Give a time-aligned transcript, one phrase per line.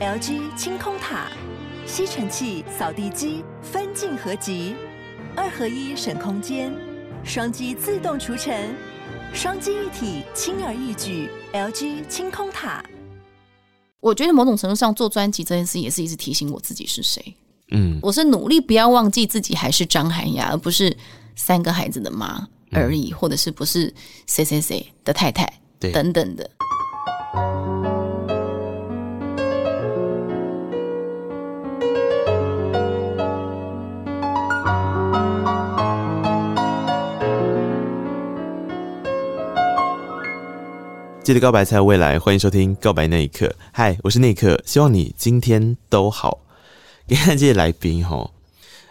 [0.00, 1.30] LG 清空塔，
[1.86, 4.74] 吸尘器、扫地机分镜合集，
[5.36, 6.72] 二合一省空间，
[7.22, 8.74] 双击自动除尘，
[9.34, 11.28] 双击一体轻而易举。
[11.52, 12.82] LG 清空塔。
[14.00, 17.22] 我觉得某种程度上做专辑这件事，也是一直提醒我自己是谁。
[17.72, 20.96] 嗯，我是努力不要忘记自己还是张涵雅，而不是
[21.36, 23.92] 三个孩子的妈而已，嗯、或者是不是
[24.26, 26.50] 谁谁谁的太太，对，等等的。
[41.30, 43.46] 记得告白才有未来，欢迎收听《告白那一刻》。
[43.72, 46.40] 嗨，我是那一刻，希望你今天都好。
[47.06, 48.28] 你看这些来宾哈，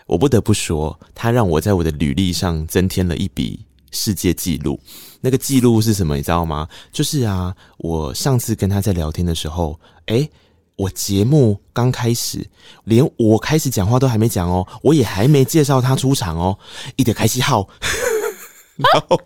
[0.05, 4.80] 我不得不说，他让我在我的履历上增添了一笔世界纪录。
[5.20, 6.16] 那个纪录是什么？
[6.16, 6.66] 你知道吗？
[6.94, 10.30] 就是啊，我上次跟他在聊天的时候，诶，
[10.77, 12.47] 我节目刚开始，
[12.85, 16.58] 连我开始讲话都还没讲哦，我也还没介绍他出场哦，
[16.95, 17.67] 一点开心号。
[18.80, 19.19] 然后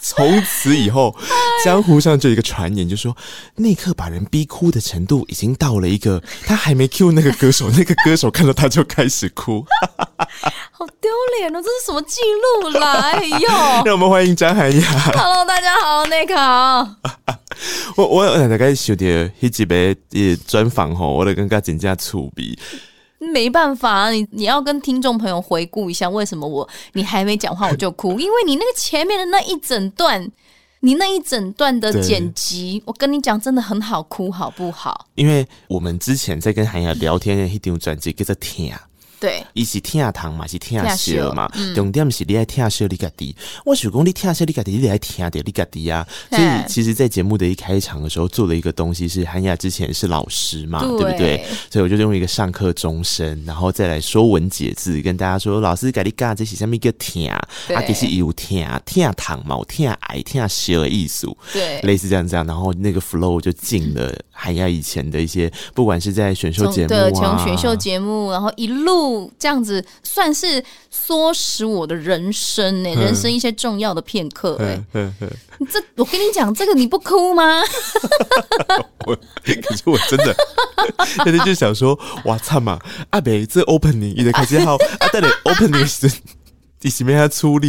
[0.00, 1.14] 从此以后，
[1.64, 3.16] 江湖上就有一个传言，就说
[3.56, 9.64] 那刻把人逼哭的程度已经到了一个，他还没 cue 那个歌手，那个歌手看到他就开始哭，
[10.72, 11.60] 好丢脸哦！
[11.62, 12.20] 这是什么记
[12.62, 13.10] 录啦？
[13.12, 13.48] 哎呦！
[13.84, 15.12] 让我们欢迎张涵雅。
[15.14, 16.88] Hello，大家好，内克好。
[17.96, 19.04] 我我大概想到
[19.40, 22.58] 那几杯也专访吼，我得跟他增加触笔。
[23.18, 28.18] 没办法啊，你你要跟听众朋友回顾一下，为什么我你还没讲话我就哭？
[28.20, 30.30] 因为你那个前面的那一整段，
[30.80, 35.06] 你那一整段的剪辑，我跟你讲，真的很好哭，好不好？
[35.16, 38.70] 因为我们之前在跟韩雅聊天的一张专辑叫做《听》。
[39.20, 41.50] 对，伊是听堂嘛，是听秀嘛。
[41.74, 43.34] 重点是你爱听秀，你家己。
[43.64, 46.06] 我想讲你听秀，你家己，你爱听的，你家己啊。
[46.30, 51.44] 所以，其实，在节目的一开场的时候，做了一个东西，是韩雅之前是老师嘛，对，对不对？
[51.68, 57.28] 所以，我就用一个上课钟声，然后再来说文解字，跟大家说，老师，家己干这是什么一个听？
[57.28, 57.48] 啊，
[57.86, 62.46] 其实有听听堂嘛，有听爱听秀的艺术，对，类似这样这样。
[62.46, 69.07] 然后那个 flow 就进了韩雅以前的一些，不管是在选秀节目啊，从选秀节目，然后一路。
[69.38, 75.12] 这样子算是唆使我的人生呢、欸，人生一些重要的片刻哎、欸。
[75.70, 77.60] 这我跟你讲，这个你不哭吗？
[79.06, 80.34] 我可是我真的
[81.18, 82.78] 那天就想说，哇操嘛，
[83.10, 86.10] 阿北这 opening 你的开心号，阿，带你 opening 是
[86.78, 87.68] 第几面他出力。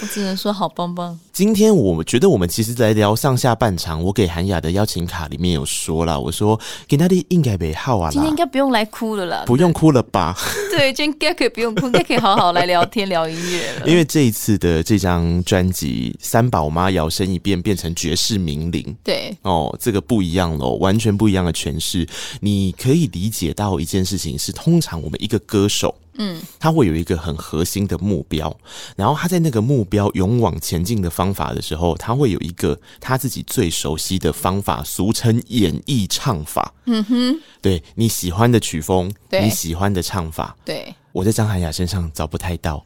[0.00, 1.18] 我只能说好棒棒。
[1.32, 10.36] 今天我们觉得我们其实在聊上下半场，我给韩雅的邀请卡里面有说了，我说给他的应该没好啊，今天应该不用来哭了啦，不用哭了吧？
[10.70, 13.86] 对，今天应该可以不用哭，应该可以好好来聊天聊音乐了。
[13.86, 22.06] 因为这一次的这张专辑《三宝妈摇身一变变成绝世名伶》，对哦，这个不一样喽，完全不一样的诠释。
[22.40, 25.94] 你可以理解到一件事情是，通常我们一个歌手。
[26.16, 28.56] 嗯，他会有一个很核心的目标，
[28.96, 36.72] 然后他在那个目标勇往前进的方法的时候，他会有一个他自己最熟悉的方法，俗称演绎唱法。
[36.86, 42.84] 嗯哼，对你喜欢的曲风，你喜欢的唱法，对，我在张涵雅身上找不太到，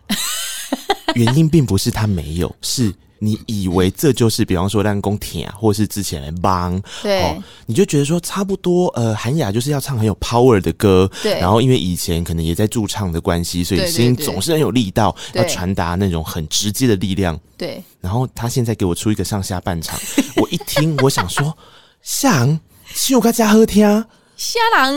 [1.15, 2.95] 原因并不是他没有，是。
[3.19, 17.83] 你以为这就是，比方说让宫廷啊，或是之前的帮，对、哦，你就觉得说差不多，呃，韩雅就是要唱很有 power 的歌，对，然后因为以前可能也在驻唱的关系，所以声音总是很有力道，要传达那种很直接的力量，对。
[18.01, 19.99] 然后他现在给我出一个上下半场，
[20.37, 21.57] 我一听，我想说，
[22.03, 24.05] 像秀个家喝天，
[24.37, 24.95] 虾郎，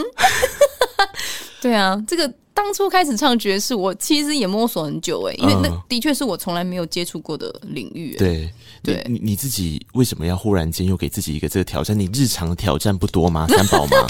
[1.62, 2.34] 对啊，这个。
[2.54, 8.14] 当初开始唱爵士，我其实也摸索很久哎，因为那的确是我从来没有接触过的领域。
[8.18, 8.48] 对
[8.84, 11.98] 对，你你自己为什么要忽然间又给自己一个这个挑战？
[11.98, 13.48] 你日常的挑战不多吗？
[13.50, 14.06] 三宝妈，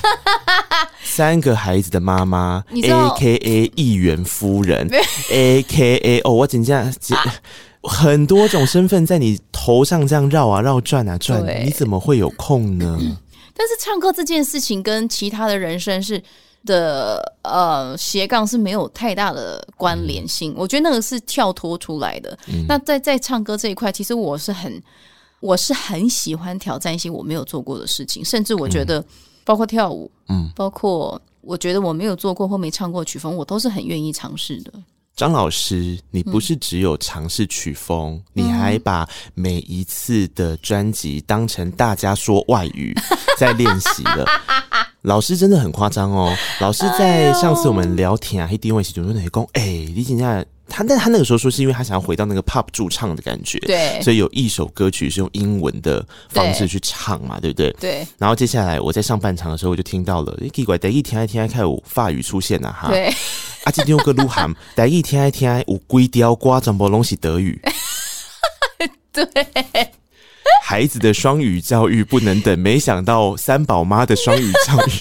[1.03, 4.89] 三个孩子的妈妈，A K A 议员夫人
[5.29, 6.91] ，A K A 哦，我真的
[7.83, 12.99] 很多种身份在你头上这样绕啊绕转啊转，你怎么会有空呢？
[13.55, 16.21] 但是唱歌这件事情跟其他的人生是。
[16.65, 22.37] 的呃斜杠是没有太大的关联性，嗯、我觉得那个是跳脱出来的。
[22.47, 24.81] 嗯、那在在唱歌这一块，其实我是很
[25.39, 29.03] 我是很喜欢挑战一些我没有做过的事情，甚至我觉得
[29.43, 34.71] 包括跳舞，嗯，包括我觉得我没有做过或没唱过曲风，我都是很愿意尝试的。
[35.13, 42.95] 张老师，你不是只有尝试曲风，嗯、你还把每一次的专辑当成大家说外语
[43.37, 44.25] 在练习了。
[45.03, 46.35] 老师真的很夸张哦！
[46.59, 49.11] 老师在上次我们聊天啊，嘿，定位时就说
[49.53, 49.63] ：“哎，
[49.95, 57.91] 你现在他，但他那个时候说是因为他想要回到那个 pop 驻唱的感觉，对，所以有一首歌曲是用英文的方式去唱嘛，对，对不对？
[57.91, 58.07] 对。
[58.19, 62.89] 然后接下来我在上半场的时候，我就听到了，奇怪，第一天爱听爱看有法语出现了哈。
[62.89, 63.07] 对。
[63.63, 67.59] 啊，今天有个鹿晗， 第一天爱听爱有龟雕瓜转播东西德语。
[69.11, 69.25] 对。
[70.63, 74.91] 孩子的双语教育不能等，没想到三宝妈的双语教育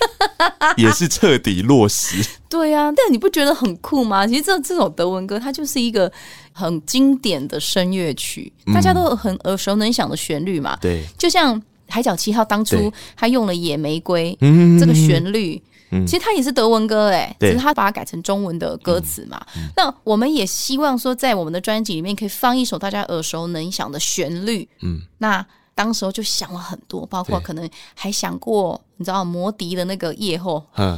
[0.83, 2.25] 也是彻底落实。
[2.49, 4.27] 对呀、啊，但你不觉得很酷吗？
[4.27, 6.11] 其实这这首德文歌，它就是一个
[6.53, 10.77] 很经典的声乐曲，大家都很耳熟能详的旋律嘛。
[10.81, 14.37] 对，就像《海角七号》当初他用了《野玫瑰》
[14.81, 15.61] 这个旋律。
[16.07, 19.45] 其实它也是德文歌哎，只是他把它改成中文的歌词嘛。
[19.77, 24.69] 那我们也希望说，在我们的专辑里面可以放一首大家耳熟能详的旋律。
[24.83, 25.45] 嗯，那
[25.75, 30.97] 当时候就想了很多，包括可能还想过，你知道魔笛的那个夜后，嗯，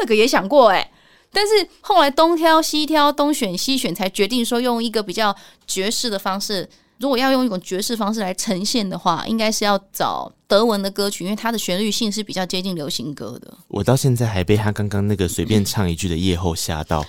[0.00, 0.90] 那个也想过哎，
[1.32, 5.34] 但是后来东挑西挑，东选西选，才决定说用一个比较
[5.66, 6.68] 爵士的方式。
[7.00, 13.56] 如果要用一种爵士方式来呈现的话，应该是要找德文的歌曲，因为它的旋律性是比较接近流行歌的。
[13.68, 17.02] 我到现在还被他刚刚那个随便唱一句的夜后吓到。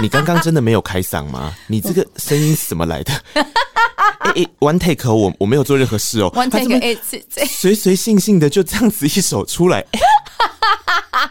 [0.00, 1.54] 你刚刚真的没有开嗓吗？
[1.66, 3.12] 你这个声音是怎么来的？
[4.60, 6.42] ，one take 我我没有做任何事哦、喔。
[6.42, 6.96] one take 哎，
[7.46, 9.78] 随随性性的就这样子一首出来。
[9.78, 10.00] 欸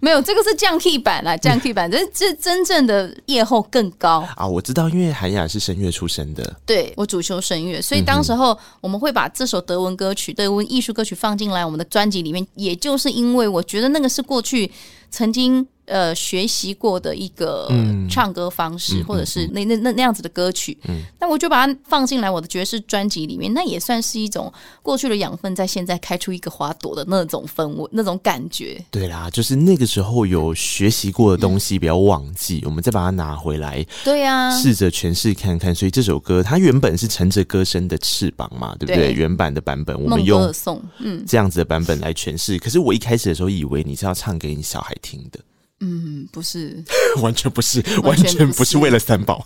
[0.00, 4.46] 没有，这个是降 key 版啊，降 key 版，这这真正的夜后更高啊！
[4.46, 14.70] 我知道，因为韩雅是声乐出身的，对，我主修声乐，所以当时候我们会把这首德文歌曲、德文艺术歌曲放进来我们的专辑里面，也就是因为我觉得那个是过去
[15.10, 15.66] 曾经。
[15.90, 17.68] 呃，学习过的一个
[18.08, 24.52] 唱歌方式，嗯、或者是那那那那样子的歌曲，嗯，那我就把它放进来我的爵士专辑里面，那也算是一种
[24.82, 28.80] 过去的养分，在现在开出一个花朵的那种氛围，那种感觉。
[28.88, 33.84] 对啦，就是那个时候有学习过的东西，不要忘记，嗯、我们再把它拿回来。
[34.04, 35.74] 对呀、啊，试着诠释看看。
[35.74, 39.08] 所以这首歌它原本是乘着歌声的翅膀嘛，对不对？
[39.08, 40.52] 对原版的版本，我们用
[40.98, 42.58] 嗯这样子的版本来诠释。
[42.58, 45.40] 可是我一开始的时候以为你是要唱给你小孩听的。
[45.80, 46.82] 嗯， 不是，
[47.22, 49.44] 完全不是，完全不是为了三宝，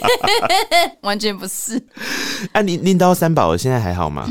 [1.02, 1.80] 完全不是。
[2.52, 4.26] 啊，你拎到三宝了，现在还好吗？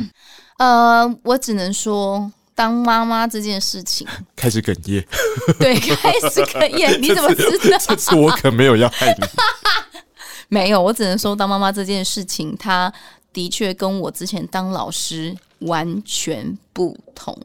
[0.58, 5.06] 呃，我只能说，当妈妈这件事情开始哽咽，
[5.60, 7.02] 对，开始哽咽。
[7.02, 7.78] 你怎么知道？
[7.80, 9.28] 这次我可没有要害你，
[10.48, 12.92] 没有，我只能说，当妈妈这件事情，他
[13.34, 15.36] 的确跟我之前当老师。
[15.66, 17.38] 完全不同。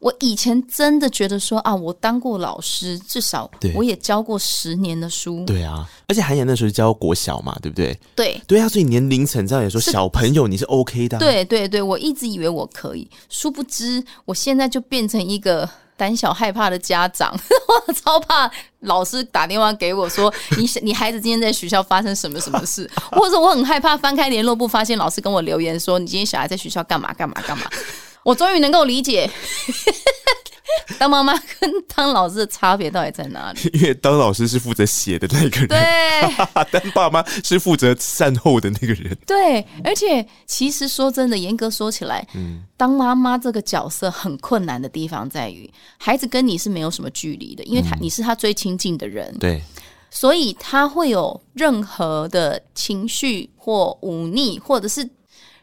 [0.00, 5.44] 我以前真的觉得说啊，我当过老师，至少我也教过十年的书。
[5.44, 7.98] 对啊，而且韩岩那时候教国小嘛，对不对？
[8.14, 11.20] 对对啊，所以年龄层这样也说，小朋友你是 OK 的啊。
[11.20, 15.68] 对对对，我一直以为我可以，殊不知我现在就变成一个。
[15.98, 17.34] 胆小害怕的家长，
[17.86, 18.50] 我超怕
[18.80, 27.64] 老师打电话给我说，你你孩子今天在学校发生什么什么事，或者我很害怕翻开联络簿发现老师跟我留言说，你今天小孩在学校干嘛干嘛干嘛。
[28.28, 29.28] 我终于能够理解。
[30.98, 33.60] 当妈妈跟当老师的差别到底在哪里？
[33.72, 39.64] 因为当老师是负责写的那个人，对； 当爸妈是负责善后的那个人，对。
[39.82, 49.62] 而且，其实说真的，严格说起来，嗯，当妈妈这个角色很困难的地方在于，孩子跟你是没有什么距离的，因为他你是他最亲近的人，对，
[50.10, 55.08] 所以他会有任何的情绪或忤逆，或者是。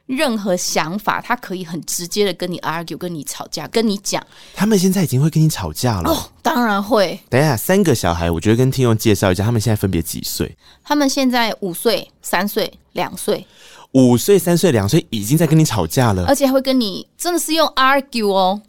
[0.06, 4.26] 任何想法，他可以很直接的跟你 argue，跟你吵架，跟你讲。
[4.54, 6.10] 他们现在已经会跟你吵架了。
[6.10, 7.20] 哦，当然会。
[7.30, 10.56] 等一下，三个小孩，我觉得跟听众介绍一下，他们现在分别几岁？
[10.84, 13.46] 他们现在五岁、三岁、两岁。
[13.94, 18.62] 五岁、三岁、两岁已经在跟你吵架了，而且还会跟你真的是用 argue 哦，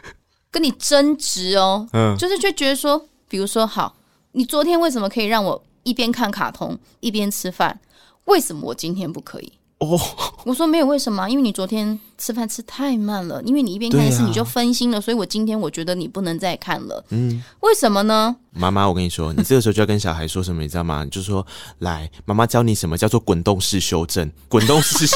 [0.50, 1.88] 跟你争执哦。
[1.92, 3.94] 嗯，就是就觉得说，比如说，好，
[4.32, 7.78] 你昨天为什么可以让我一边看卡通一边吃饭？
[8.24, 9.52] 为什么我今天不可以？
[9.82, 10.00] 哦，
[10.46, 11.28] 我说没有为什么？
[11.28, 17.04] 因为你昨天吃饭吃太慢了，因为你一边看电视你就分心了，所以我今天我觉得你不能再看了。
[17.10, 18.36] 嗯，为什么呢？
[18.52, 21.02] 妈妈，我跟你说，你这个时候就要跟小孩说什么，你知道吗？
[21.04, 21.44] 你就说，
[21.80, 25.06] 来，妈妈教你什么叫做滚动式修正，滚动式，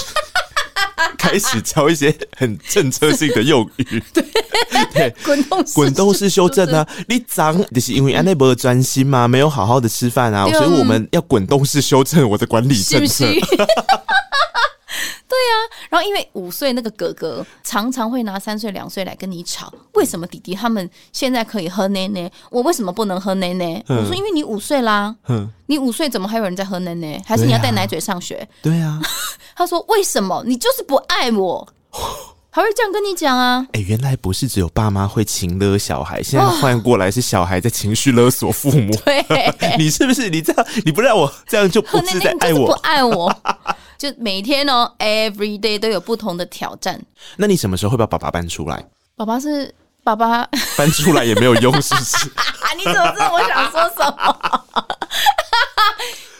[1.18, 4.02] 开始教一些很政策性的用语。
[4.92, 13.26] 对，滚动滚动式修正啊，你长就是因为安内伯专心嘛，没有好好的吃饭啊，所以我们要滚动式修正我的管理政策。
[15.28, 23.82] 对呀，然后因为五岁那个哥哥常常会拿三岁两岁来跟你吵，为什么弟弟他们现在可以喝奶奶，我为什么不能喝奶奶？
[23.88, 25.14] 我说因为你五岁啦，
[25.66, 27.20] 你五岁怎么还有人在喝奶奶？
[27.26, 28.48] 还是你要带奶嘴上学？
[28.62, 29.00] 对呀，
[29.56, 30.42] 他说为什么？
[30.46, 31.68] 你就是不爱我。
[32.48, 33.66] 还会这样跟你讲啊？
[33.72, 38.96] 哎、欸，原来不是只有爸妈会情勒小孩，现在换过来是小孩在情绪勒索父母。
[39.04, 40.30] 对，你是不是？
[40.30, 42.68] 你这样你不让我这样就不是在爱我？
[42.68, 43.30] 不爱我，
[43.98, 47.00] 就每天哦，every day 都有不同的挑战。
[47.36, 48.84] 那你什么时候会把爸爸搬出来？
[49.16, 49.74] 爸爸是
[50.04, 52.30] 爸爸， 搬出来也没有用，是不是？
[52.76, 54.64] 你怎么知道我想说什么？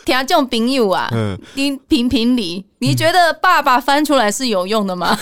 [0.05, 1.11] 听这种朋友啊，
[1.55, 5.19] 你评评理，你觉得爸爸翻出来是有用的吗？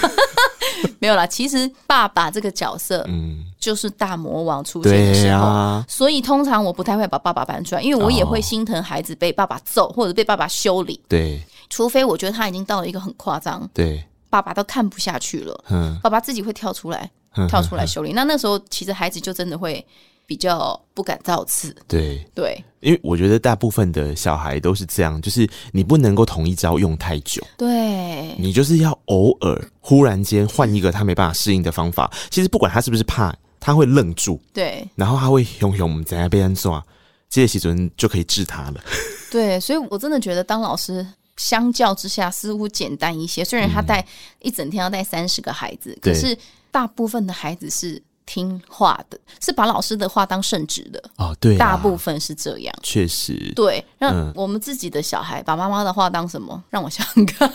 [0.99, 11.01] 没有啦，其实爸爸这个角色，嗯，就是大魔王出现的时候，啊、所以通常我不太会把爸爸搬出来，因为我也会心疼孩子被爸爸揍或者被爸爸修理。
[11.09, 17.11] 对，除非我觉得他已经到了一个很夸张，对，爸爸都看不下去了，嗯，爸爸自己会跳出来，
[17.49, 18.13] 跳出来修理。
[18.13, 19.85] 那那时候其实孩子就真的会。
[20.27, 22.27] 比较不敢造次，对。
[22.35, 32.11] 对，因为我觉得大部分的小孩都是这样，就是你不能够同一招用太久，对，你就是要偶尔忽然间换一个他没办法适应的方法。
[32.31, 36.83] 其实不管他是不是怕，他会愣住，对，然后他会熊熊在那边抓，
[37.29, 38.81] 这些时阵就可以治他了。
[39.31, 41.07] 对，所以我真的觉得当老师
[41.37, 43.45] 相较之下似乎简单一些。
[43.45, 44.07] 虽然他带
[44.41, 46.37] 一整天要带三十个孩子，嗯，可是
[46.71, 48.03] 大部分的孩子是。
[48.27, 51.11] 听话的，是把老师的话当圣旨的。
[51.17, 56.65] 哦，对，大部分是这样，确实，对，让我们自己的小孩把妈妈的话当什么？
[56.71, 57.53] 让我想看，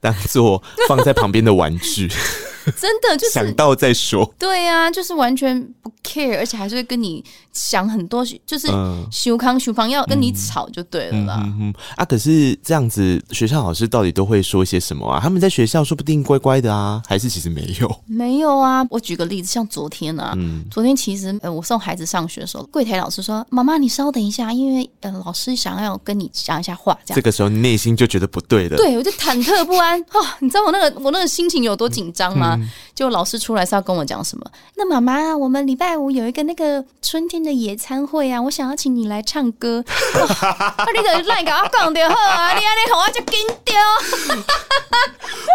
[0.00, 2.08] 当做放在旁边的玩具，
[2.74, 8.66] 真的就是想到再说，对呀，就是完全不 care，而且还是会跟你想很多，就是
[9.10, 11.42] 修康修房要跟你吵就对了啦。
[11.44, 15.20] 嗯嗯啊，可是这样子，学校老师到底都会说些什么啊？
[15.22, 18.00] 他们在学校说不定乖乖的啊，还是其实没有？
[18.06, 19.50] 没有啊，我举个例子。
[19.50, 28.76] 像昨天啊，嗯、昨天其实呃，我送孩子上学的时候，柜台老师说：“妈妈，你稍等一下，因为呃，老师想要跟你讲一下话。”这样，这个时候内心就觉得不对了。
[28.76, 30.26] 对，我就忐忑不安啊、哦！
[30.38, 32.54] 你知道我那个我那个心情有多紧张吗？
[32.60, 34.48] 嗯、就老师出来是要跟我讲什么？
[34.76, 39.84] 那妈妈，我们礼拜五有一个那个春天的野餐会啊，我想要请你来唱歌。
[40.14, 42.52] 哦、 你的赖给我讲就好啊！
[42.58, 43.76] 你安尼和我就紧张。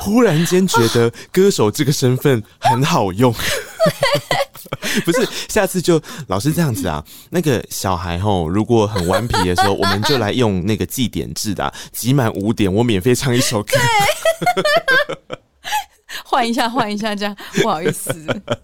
[0.04, 3.34] 忽然间觉得歌手这个身份很好用。
[5.06, 7.04] 不是，下次就老是这样子啊。
[7.30, 13.78] 那个小孩吼，如果很顽皮的时候，我们就来用那个记点制的，集满五点，我免费唱一首歌。
[16.24, 18.14] 换一下，换一下，这样 不好意思。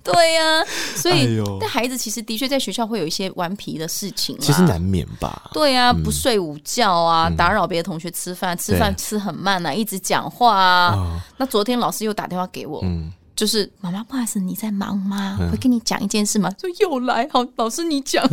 [0.04, 0.66] 对呀、啊，
[0.96, 5.50] 所以，哎、但孩子其实的确在学校会有一些顽皮的事情，其实难免吧。
[5.54, 10.94] 对呀、啊，不睡午觉啊，嗯、打扰别的同学吃饭，吃饭吃很慢啊，一直讲话啊。
[10.96, 12.80] 哦、那昨天老师又打电话给我。
[12.84, 15.36] 嗯就是妈妈，不好意思，你在忙吗？
[15.52, 16.54] 会跟你讲一件事吗？
[16.60, 18.24] 说又来，好，老师你讲。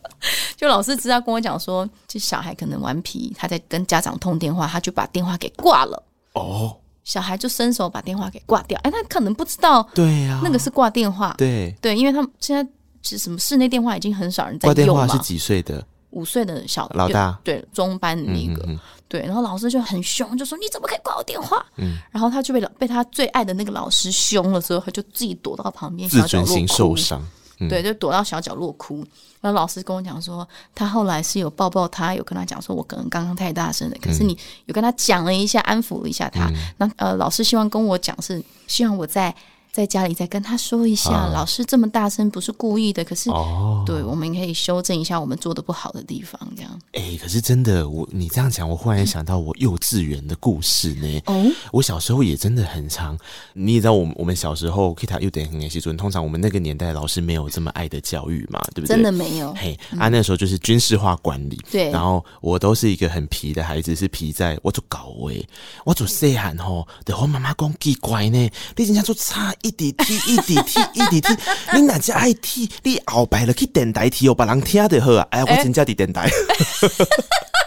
[0.56, 6.02] 就老师知道跟我讲说，这小孩可能顽皮，他在跟家长通电话，他就把电话给挂了。
[6.32, 8.78] 哦，小孩就伸手把电话给挂掉。
[8.82, 11.34] 哎，他可能不知道，对呀，那个是挂电话。
[11.38, 12.68] 对对，因为他们现在
[13.00, 14.74] 是什么室内电话已经很少人在用嘛。
[14.74, 15.86] 挂电话是几岁的？
[16.10, 21.64] 五岁的小老大，对中班的那个，嗯嗯、对，然后老师就很凶，就说你怎么可以挂我电话？
[21.76, 27.22] 嗯，然后他就被被他最爱的那个老师凶了之后，他就自己躲到旁边小角落哭，受伤，
[27.58, 29.04] 嗯、对，就躲到小角落哭。
[29.40, 34.36] 然后老师跟我讲说，他后来是有抱抱他，有跟他讲说，我可能刚刚太大声了，可是你
[34.66, 36.48] 有跟他讲了一下，安抚了一下他。
[36.48, 39.34] 嗯、那呃，老师希望跟我讲是希望我在。
[39.76, 46.80] 在家里再跟他说一下，啊、老师这么大声不是故意的，可是，哦、对，我们可以修正一下我们做的不好的地方，这样。
[46.94, 51.20] 哎、欸，可是真的，我你这样讲，我忽然想到我幼稚园的故事呢。
[51.26, 53.18] 哦，我小时候也真的很长，
[53.52, 58.96] 你也知道，我们我们小时候 kita 有点很习俗，通常我们那个年代老师没有这么爱的教育嘛，对不对？
[58.96, 59.52] 真的没有。
[59.52, 61.60] 嘿，啊，那时候就是军事化管理。
[61.70, 61.92] 对、嗯。
[61.92, 65.46] 然后我都是一个很皮的孩子，是皮在我做搞诶，
[65.84, 70.36] 我做细汉吼，对我妈妈讲奇怪呢，你人家做差一直踢一。
[70.36, 71.28] 直踢一滴滴，
[71.74, 72.70] 你哪只爱踢？
[72.84, 75.26] 你后摆了去电台踢，哦别人听得好啊！
[75.30, 76.30] 哎呀，我真正伫电台。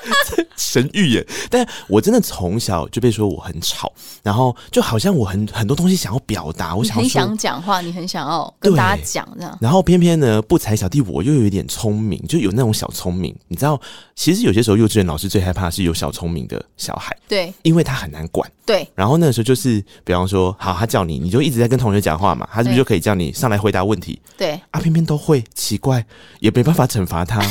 [0.55, 3.91] 神预言，但我真的从小就被说我很吵，
[4.21, 9.57] 然后就好像我很很多东西想要表达，我想很想讲话，你很想要跟大家讲这样。
[9.61, 13.35] 然后偏偏呢，不才小弟我又有一点聪明，就有那种小聪明。
[13.47, 13.79] 你知道，
[14.15, 18.49] 其实有些时候幼稚园老师最害怕是有小聪明的小孩，对，因为他很难管。
[18.65, 18.87] 对。
[18.93, 24.19] 然后那个时候就是，比方说，好，他叫你，你就一直在跟同学讲话嘛，他是不是就可以叫你上来回答问题？
[24.37, 24.59] 对。
[24.71, 26.05] 啊，偏偏都会，奇怪，
[26.39, 27.41] 也没办法惩罚他。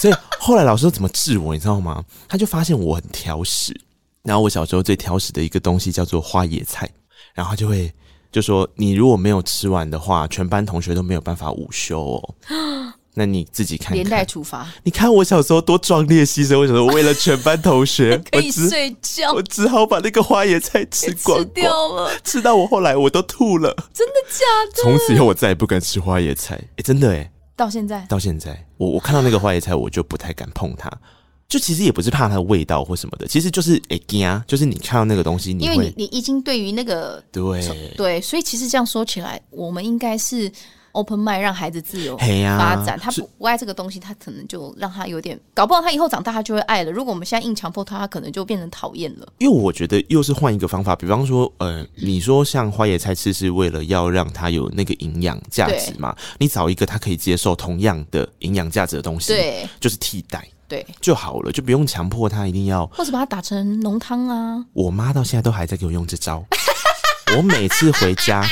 [0.00, 2.04] 所以后来老师说怎么治我，你知道吗？
[2.28, 3.78] 他就发现我很挑食，
[4.22, 6.90] 然后我小时候最挑食的一个东西叫做花野菜，
[7.34, 7.92] 然后他就会
[8.30, 12.34] 就说，你如果没有吃完的话，全班同学都没有办法午休哦。
[13.14, 14.66] 那你自己看看，连带处罚。
[14.84, 23.68] 你看我小时候多壮烈牺牲，为什么为了全班同学 可以睡觉我，我只好把那个花椰菜吃光，光，吃掉了，吃到我后来我都吐了。
[23.92, 24.46] 真的假
[24.76, 24.82] 的？
[24.82, 26.54] 从此以后我再也不敢吃花椰菜。
[26.54, 30.90] 哎、欸，真的哎，到现在，到现在，我我看到那个花椰菜，我就不太敢碰它。
[31.48, 40.50] 就其实也不是怕它的味道或什么的，其实就是哎呀，就是你看到那个东西，因为你你已经对于那个对对，所以其实这样说起来，我们应该是。
[40.92, 46.92] Open mind 让孩子自由发展，他不不爱这个东西，他可能就让他有点搞不好，他以后长大他就会爱了。
[46.92, 49.26] 如果我们现在硬强迫他，他可能就变成讨厌了。
[49.38, 56.14] 因为我觉得又是换一个方法，比方说，呃，你说像花椰菜吃是为了要让他有那个营养价值嘛？
[56.38, 64.62] 你找一个他可以接受同样的营养价值的东西，对，就是替代，对就好了，就不用强迫他一定要，或者把它打成浓汤啊。
[64.74, 66.44] 我妈到现在都还在给我用这招，
[67.34, 68.44] 我每次回家。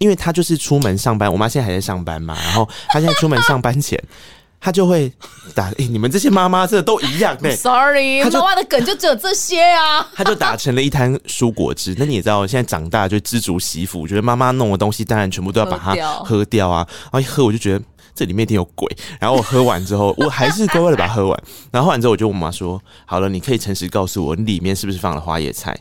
[0.00, 4.02] 因为他就是出门上班，我妈现在还在上班嘛，然后他现在出门上班前，
[4.58, 5.12] 他就会
[5.54, 5.66] 打。
[5.66, 7.54] 哎、欸，你们这些妈妈真的都一样呢。
[7.54, 10.08] Sorry，妈妈的梗就只有这些啊。
[10.16, 11.94] 他就打成了一滩蔬果汁。
[11.98, 16.86] 那你也知道，现在长大就知足惜福，觉得妈妈弄的东西，当然全部都要把它喝掉啊。
[17.04, 18.90] 然后一喝，我就觉得这里面一定有鬼。
[19.18, 21.42] 然后我喝完之后，我还是乖乖的把它喝完。
[21.70, 25.78] 然后喝完之后，我就问我妈说：“好了，你可以诚实告诉我，你里面是不是放了花椰菜？”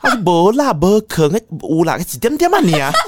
[0.00, 2.92] 他说：“不辣无可，那乌辣个几点点嘛你啊？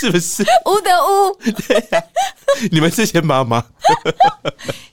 [0.00, 0.42] 是不是？
[0.64, 1.34] 无得无，
[1.66, 2.04] 对呀、啊，
[2.70, 3.64] 你们这些妈妈。”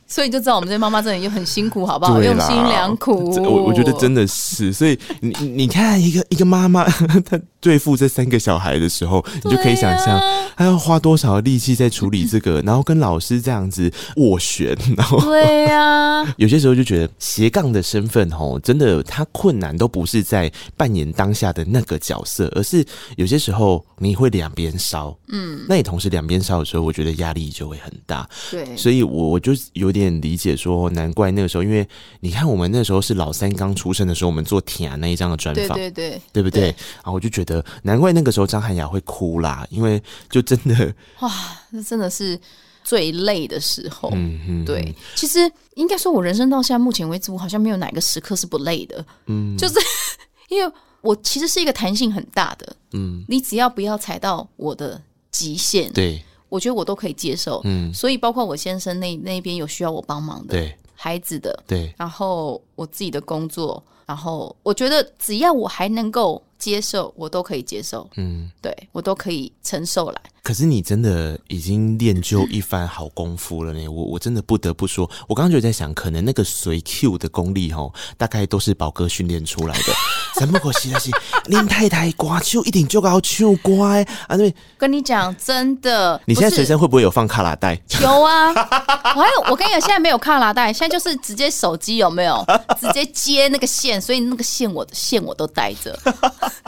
[0.10, 2.22] 所以就知道我们这些妈妈真的又很辛苦，好不好？
[2.22, 3.30] 用心良苦。
[3.44, 6.86] 我我觉得真的是，所以你你看一个一个妈妈
[7.26, 10.18] 她对付这三个小孩的时候，你就可以想象
[10.56, 22.86] 他要花多少力气在处理这个，然后跟老师这样子斡旋，然后对呀，有些时候就觉得斜杠的身份哦，真的他困难都不是在扮演当下的那个角色，而是
[23.18, 28.28] 有些时候你会两边烧，嗯，那你同时两边烧的时候，我觉得压力就会很大。
[28.50, 30.08] 对，所以我我就有点。
[30.22, 31.88] 理解说，难怪那个时候，因为
[32.22, 36.64] 你看，我们那时候是老三刚出生的时候，我们做甜那一张的专访，对对对，对不对？
[36.64, 41.32] 然后我就觉得，难怪那个时候张涵雅会哭啦，因为就真的哇，
[41.70, 42.40] 那真的是
[42.84, 44.10] 最累的时候。
[44.14, 45.40] 嗯嗯，对，其实
[45.76, 49.06] 应该说，我人生到现在目前为止，我好像没有哪个时刻是不累的。
[49.28, 49.76] 嗯，就是
[50.50, 52.76] 因为我其实是一个弹性很大的。
[52.94, 56.24] 嗯，你只要不要踩到我的极限，对。
[56.50, 70.22] 我觉得我都可以接受，嗯，所以包括我先生那那边有需要我帮忙的，对，孩子的，对，然后我自己的工作，然后我觉得只要我还能够接受，我都可以接受，嗯，对，我都可以承受来。
[70.48, 79.94] 可是你真的已经练就一番好功夫了呢，我我真的不得不说，我刚刚就在想，可能那个随 Q 的功力齁，大概都是宝哥训练出来的。
[80.40, 81.12] 什么可惜的是，
[81.48, 84.38] 林太太歌手一定就要唱乖啊！
[84.38, 87.78] 对，跟你讲真的，你现在随身会不会有放卡拉带？
[88.02, 88.48] 有啊，
[89.18, 92.46] 我还有，我跟你讲，现在没有卡拉带，现在就是直接手机有没有？
[92.80, 96.00] 直接接那个线，所以那个线我的线我都带着，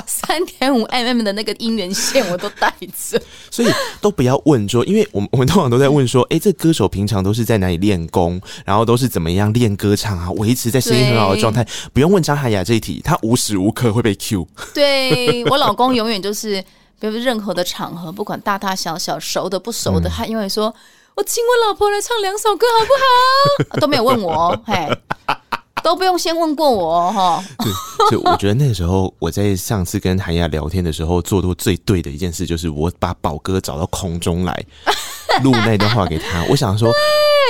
[0.06, 3.69] 三点五 mm 的那个音源线我都带着，所以。
[4.02, 11.66] 都不要问说，因为我们 我们通常都在问说，哎、欸，这歌手平常都是在哪里练功，然后都是怎么样练歌唱啊，维持在声音很好的状态。
[11.94, 14.48] 不用问张海雅这一题，他无时无刻会被 Q。
[14.74, 16.64] 对，我老公永远就是，
[17.00, 20.74] 比如任何的场合，不管大大小小，熟的不熟的，嗯、他永远说，
[21.16, 22.92] 我请我老婆来唱两首歌好不
[23.74, 23.80] 好？
[23.82, 24.88] 都没有问我，嘿。
[25.84, 27.44] 都不用先问过我哈。
[27.60, 27.72] 对，
[28.10, 34.66] 所以我觉得那个时候我在上次跟韩雅聊天的时候，做的最对的一件事，就是我把宝哥找到空中来
[35.44, 36.44] 录那段话给他。
[36.50, 36.92] 我想说，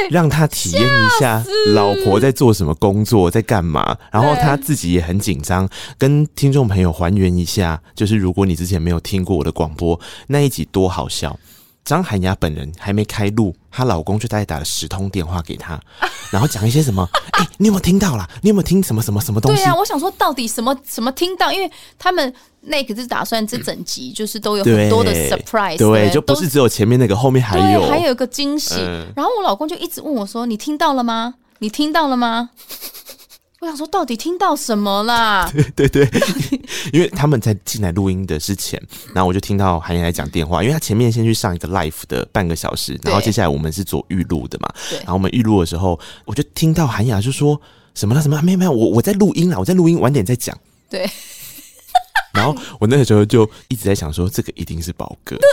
[0.09, 11.37] 让他体验一下老婆在做什么工作，在干嘛，然后他自己也很紧张，跟听众朋友还原一下，就是如果你之前没有听过我的广播那一集多好笑。
[11.89, 15.80] 张涵雅本人还没开录，她老公就大概打了十通电话给她，
[16.30, 17.10] 然后讲一些什么？
[17.32, 18.30] 哎、欸，你有没有听到啦？
[18.43, 19.63] 你有没有听什么什么什么东西？
[19.63, 21.52] 对啊，我想说到底什么什么听到？
[21.52, 28.75] 因为他们那个是打算这整集就是都有很多的 surprise，对，对，就不是只有前面那个，后面还有还有一个惊喜。
[28.78, 31.34] 嗯、然后我老公就一直问我说：“你听到了吗？
[31.58, 32.52] 你听到了吗？”
[33.62, 35.52] 我想说，到底听到什么啦？
[35.76, 36.22] 对 对对，
[36.93, 38.82] 因为他们在进来录音的之前，
[39.13, 44.74] 然后我就听到韩雅来讲电话，因为他前面先去上一个 live 的半个小时，然后接下来我们是做预录的嘛。
[45.00, 47.60] 然后我们预录的时候，我就听到韩雅就说
[47.93, 48.41] 什么了什么？
[48.41, 50.58] 没有没有，我我在录音啦，我在录音，晚点再讲。
[50.89, 51.10] 对。
[52.32, 55.36] 然后我那个时候就一直在想说，这个一定是宝哥。
[55.36, 55.48] 对。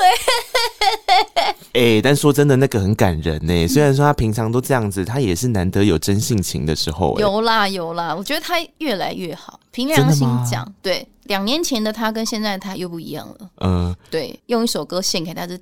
[1.72, 3.68] 哎、欸，但说真的，那个很感人呢。
[3.68, 7.18] 虽然说他平常都这样子，他也是难得有真性情的时候。
[7.20, 9.60] 有啦有啦，我觉得他越来越好。
[9.72, 13.50] 凭良心讲，对，两年前的他跟现在的他又不一样了。
[13.60, 15.58] 嗯，对，用一首歌献给他，的》。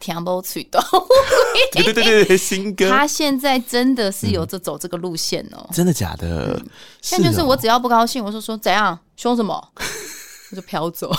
[1.72, 5.68] 对 对对对对，新歌， 他现在真的是有着走这个路线哦。
[5.72, 6.62] 真的假的？
[7.02, 9.68] 现在就是哦我只要不高兴，我就说怎样凶什么，
[10.52, 11.12] 我就飘走。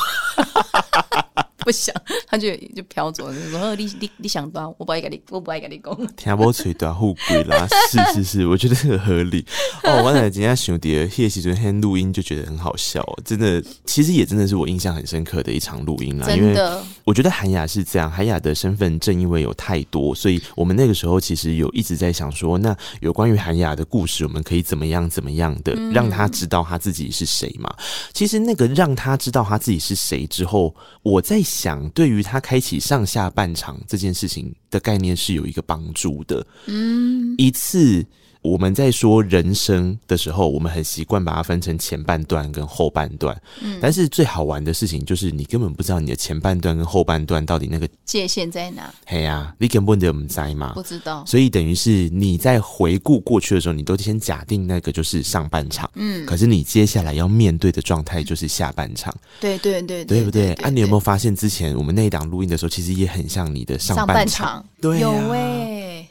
[1.65, 1.93] 不想，
[2.27, 3.33] 他就就飘走了。
[3.33, 6.15] 就说你你你想到，我不爱跟你，我不爱跟你讲。
[6.15, 9.43] 听不吹短护贵啦，是是是，我觉得很合理。
[9.83, 16.29] 哦，我奶今天兄弟谢时阵先录音就觉得很好笑，真的，其实也真的是我印象很深刻的一场录音啦。
[16.35, 16.55] 因为
[17.03, 27.73] 我觉得韩雅是这样，韩雅的身份正因为有太多，所以我们那个时候其实有一直在想说，那有关于韩雅的故事，我们可以怎么样怎么样的让他知道他自己是谁嘛？
[28.13, 31.41] 其实那个让他知道他自己是谁之后，我在。
[31.55, 36.45] 想对于他开启上下半场这件事情的概念是有一个帮助的。
[36.65, 38.05] 嗯，一次。
[38.45, 43.35] 我们在说人生的时候，我们很习惯把它分成前半段跟后半段。
[43.61, 48.93] 嗯，但是最好玩的事情就是你根本不知道你的前半段跟后半段到底那个界限在哪。
[49.07, 50.73] 嘿呀、啊，你根本就不知道嘛？
[50.73, 51.23] 不知道。
[51.25, 55.89] 所以等于是你在回顾过去的时候，你都先假定那个就是上半场。
[55.95, 59.11] 嗯，可是你接下来要面对的状态就是下半场。
[59.39, 60.53] 对对对，对不对？
[60.55, 64.63] 啊，你有没有发现之前我们那一档录音的时候，其实也很像你的上半场？
[64.79, 65.64] 对、啊，有喂、欸。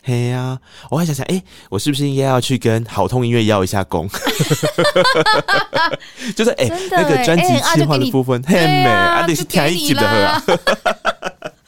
[0.06, 0.58] 嘿呀、啊，
[0.90, 4.06] 我还想想，哎、欸，我是不是应该要去跟好痛音乐要一下功？
[6.36, 10.42] 就是哎、欸，那个专辑企划的部分，嘿美啊，你是听一级的啊。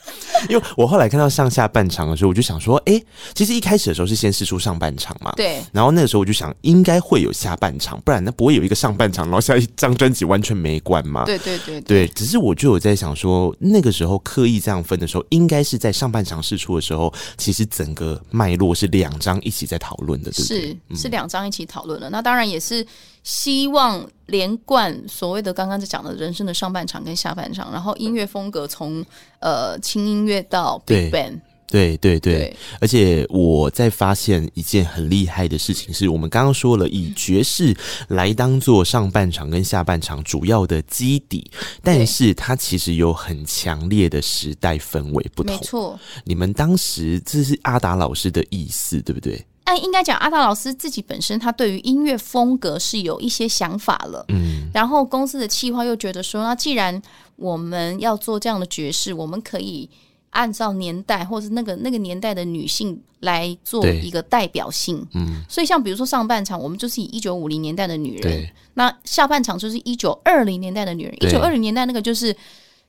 [0.49, 5.63] 因为我后来看到上下半场的时候，我就想说，哎、欸，其实一开始的时候是先试出上半场嘛，对。
[5.73, 11.25] 然后那个时候我就想，应该会有下半场，不然那不会有一个上半场，然后下一张专辑完全没关嘛。
[11.25, 12.09] 对对对，对，对。
[12.09, 20.79] 只是我就有在想说，那个时候刻意这样分的时候，应该是在上半场试出的时候，其实整个脉络是两张一起在讨论的，对不对？
[20.95, 22.11] 是是两张一起讨论的。
[22.11, 22.87] 那当然也是
[23.27, 29.05] 希望连贯所谓的刚刚在讲的人生的上半场跟下半场，然后音乐风格从
[29.41, 41.51] 呃轻音乐到 Big Band，对对对，对，而且我在发现一件很厉害的事情，是我们刚刚说了以爵士来当做上半场跟下半场主要的基底，
[41.83, 45.53] 但是它其实有很强烈的时代氛围不同。
[45.53, 49.45] 没错，你们当时这是阿达老师的意思，对不对？
[49.67, 54.25] 哎，应该讲阿达老师自己本身，他对于音乐风格是有一些想法了。
[54.29, 57.03] 嗯，然后公司的企划又觉得说，那既然
[57.35, 59.91] 我们要做这样的爵士，我们可以
[60.31, 65.05] 按照年代或是那个那个年代的女性来做一个代表性。
[65.15, 71.15] 嗯，所以像比如说上半场，我们就是以一九五零年代的女人，那下半场就是一九二零年代的女人。
[71.25, 72.35] 一九二零年代那个就是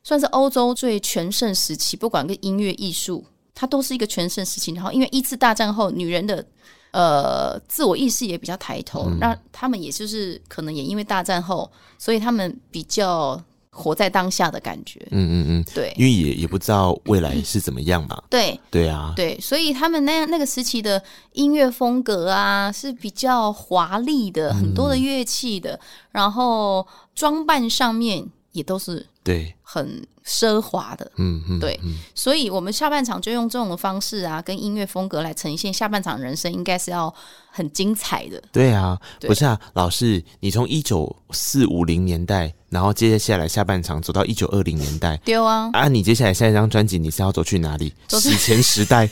[0.03, 3.25] 算是欧洲最全盛时期，不管跟音乐艺术，
[3.58, 4.72] 它都是一个全盛时期。
[4.74, 6.46] 然后因为一次大战后，女人的
[6.91, 15.00] 呃，自我意识也比较抬头，那、嗯、他们也就是可能也因为大战后，所以他们比较活在当下的感觉。
[15.12, 18.15] 嗯嗯嗯，对，因为也也不知道未来是怎么样嘛。
[18.17, 21.02] 嗯、对对啊，对，所以他们那那个时期的
[21.34, 25.80] 音乐风格啊是比较华丽的，很多的乐器的，嗯、
[26.12, 29.53] 然后装扮上面也都是对。
[29.62, 31.77] 很奢华的，嗯嗯，对，
[32.15, 37.13] 所以我们下半场就用这种的方式啊，跟音乐风格来呈现下半场人生，应该是要
[37.51, 38.41] 很精彩的。
[38.51, 39.27] 对啊，对。
[39.27, 47.93] 不是啊，老师，你从一九四五零年代，然后接下来下半场走到一九二零年代，对啊，啊，你接下来下一张专辑你是要走去哪里？
[48.07, 49.10] 史前时代，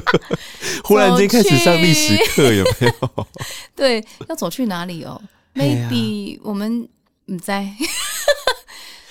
[0.84, 3.26] 忽然间开始上历史课有没有？
[3.76, 5.20] 对，要走去哪里哦
[5.54, 6.88] ？Maybe、啊、我们
[7.26, 7.68] 你在。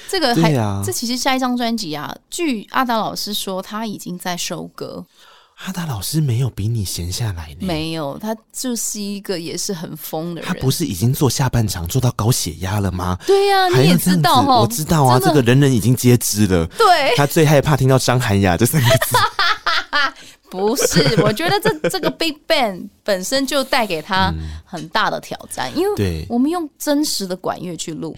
[0.09, 5.05] 这个还、啊、这其实下一张专辑啊，据阿达老师说，他已经在收割。
[5.65, 10.47] 阿达老师没有比你闲下来呢，没有，他就是一个也是很疯的人。
[10.47, 13.19] 他不是已经做下半场做到高血压了吗？
[13.27, 16.65] 对呀、啊，你也知道哈，我知道啊，这个人人已经皆知了。
[16.77, 19.17] 对，他最害怕听到张涵雅这三个字。
[20.49, 24.33] 不是，我觉得这 这个 Big Band 本身就带给他
[24.65, 28.15] 很大的挑战，因为我们用真实的管乐去录，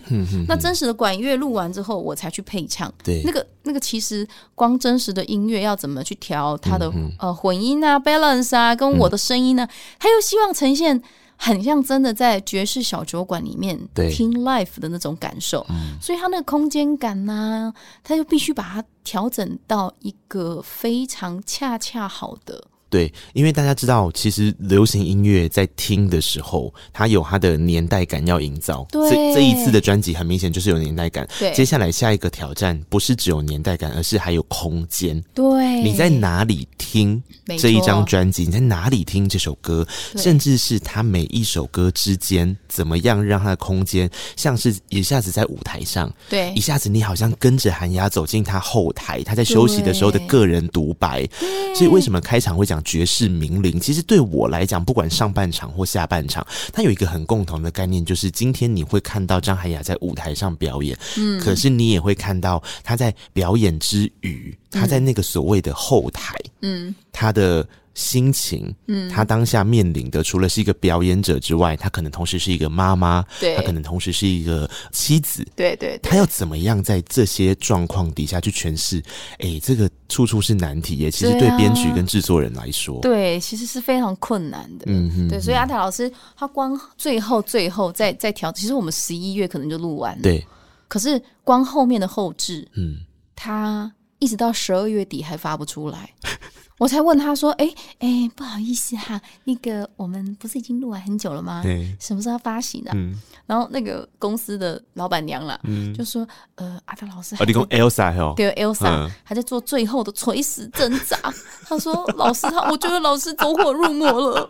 [0.48, 2.92] 那真实的管乐录完之后，我才去配唱。
[3.04, 9.68] 对，那个那个其实光真实的音乐要怎么去调它的呃混音啊、balance 啊，跟我的声音呢，
[10.00, 11.02] 他又希望呈现。
[11.44, 13.76] 很像真的在爵士小酒馆里面
[14.12, 17.74] 听 live 的那种感受，嗯、所以他那个空间感呐、啊，
[18.04, 28.86] 他就必须把它调整到一个非常恰恰好的对，因为大家知道，其实流行音乐在听的时候，它有它的年代感要营造。
[28.92, 31.26] 对，这这一次的专辑很明显就是有年代感。
[31.40, 35.24] 对，接下来下一个挑战不是只有年代感，而是还有空间。
[35.34, 37.24] 对，你在哪里听
[37.58, 38.44] 这一张专辑？
[38.44, 39.88] 你在哪里听这首歌？
[40.18, 51.26] 甚至是他每一首歌之间怎么样让他的空间像是一下子在舞台上，对，一下子你好像跟着韩雅走进他后台，他在休息的时候的个人独白。
[51.74, 52.81] 所以为什么开场会讲？
[52.82, 67.68] 绝世名伶，其实对我来讲，不管上半场或下半场，它有一个很共同的概念，就是今天你会看到张海雅在舞台上表演，嗯，可是你也会看到她在表演之余，她在那个所谓的后台，嗯，她的。
[67.94, 79.00] 心情，嗯，他当下面临的除了是一个表演者之外，他可能同时是一个妈妈，对，他可能同时是一个妻子，对对，对，他要怎么样在这些状况底下去诠释？
[79.40, 81.12] 哎、欸，这个处处是难题耶。
[81.12, 84.86] 其实对编曲跟制作人来说对、啊，对，其实是非常困难的。
[84.88, 90.46] 嗯哼，对，所以阿塔老师他光最后最后再再调，其实我们十一月可能就录完了，对。
[90.88, 92.98] 可是光后面的后置，嗯，
[93.36, 96.10] 他一直到十二月底还发不出来。
[96.82, 101.62] 我才问他说：“哎、欸、哎、欸，不好意思哈，那个我们不是已经录完很久了吗？
[101.62, 103.16] 对，什么时候要发行的、啊嗯？”
[103.46, 111.16] 然后那个公司的老板娘啦、嗯，就说：“呃，阿达老师，你讲 Elsa 哦，对，Elsa 还在做最后的垂死挣扎。
[111.26, 111.34] 嗯”
[111.70, 114.50] 他说：“老师，他我觉得老师走火入魔了。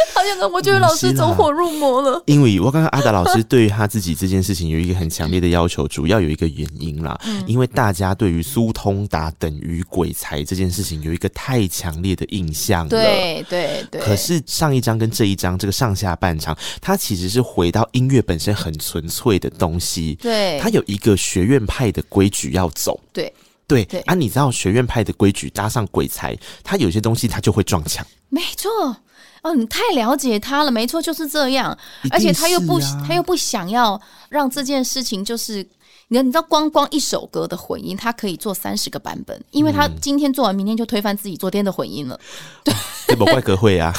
[0.14, 2.22] 好像我觉得老师走火入魔了。
[2.26, 7.18] 因为我刚刚阿达老师对于他自己这件事情有一个很强烈的要求，主要有一个原因啦。
[7.46, 12.90] 因为大家对于苏通达等于鬼才这件事情有一个太强烈的印象了。
[12.90, 14.00] 对对对。
[14.00, 20.18] 可是上一张跟这一张这个上下半场，它其实是回到音乐本身很纯粹的东西。
[20.20, 20.58] 对。
[20.60, 22.98] 它有一个学院派的规矩要走。
[23.12, 23.32] 对
[23.68, 24.00] 对对。
[24.00, 28.04] 啊，你知道学院派的规矩搭上鬼才，他有些东西他就会撞墙。
[28.28, 28.96] 没错。
[29.42, 31.70] 哦，你太了解他了，没错，就是这样。
[31.70, 31.78] 啊、
[32.10, 35.64] 而且他又不，他又不想要让这件事情就是，
[36.08, 42.18] 你你知道，光光一首歌的混音，他可以做三十个版本，因为他今天做完，明天就推翻自己昨天的混音了。
[42.64, 42.74] 对，
[43.06, 43.94] 这不怪歌会啊。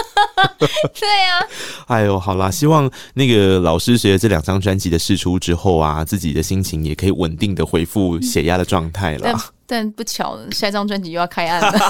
[0.98, 1.46] 对呀、啊。
[1.86, 9.20] 哎呦，好啦，希望那个老师随着这两张专辑的释出之后啊，自己的心情也可以稳定的恢复血压的状态了。
[9.22, 9.36] 但，
[9.66, 11.72] 但不巧，下一张专辑又要开案了。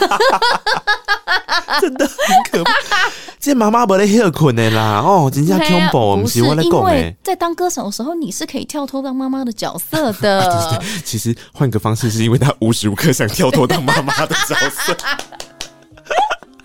[1.81, 2.17] 真的很
[2.51, 7.15] 可怕，这妈妈不能休困的啦哦，真正恐怖，不是我来讲的。
[7.23, 10.41] 在当歌手的时候，你是可以跳脱当妈妈的角色的。
[10.41, 14.97] 啊、对对对，其实换个方式，是因为他无时无刻想跳脱当妈妈的角色。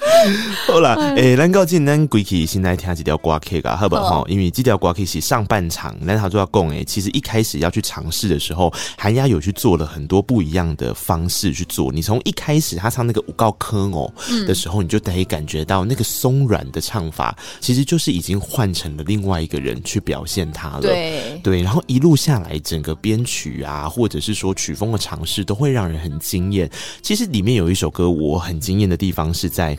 [0.67, 4.27] 好啦，诶、欸，咱到今咱归去先来听几条歌曲啊，好不好？
[4.27, 11.91] 因为这条歌曲是上半场，咱他就要讲诶，其实一开始要去尝试的时候，韩雅有去做了很多不一样的方式去做。
[11.91, 14.11] 你从一开始他唱那个五告科哦
[14.47, 20.81] 的时候，你就可以感觉到那个松软的唱法，其实就是已经换成了另外一个人去表现他了。
[20.81, 26.69] 对对，然后一路下来，整个编曲啊，或者是说曲风的尝试，都会让人很惊艳。
[27.01, 29.77] 其实里面有一首歌，我很惊艳的地方是在。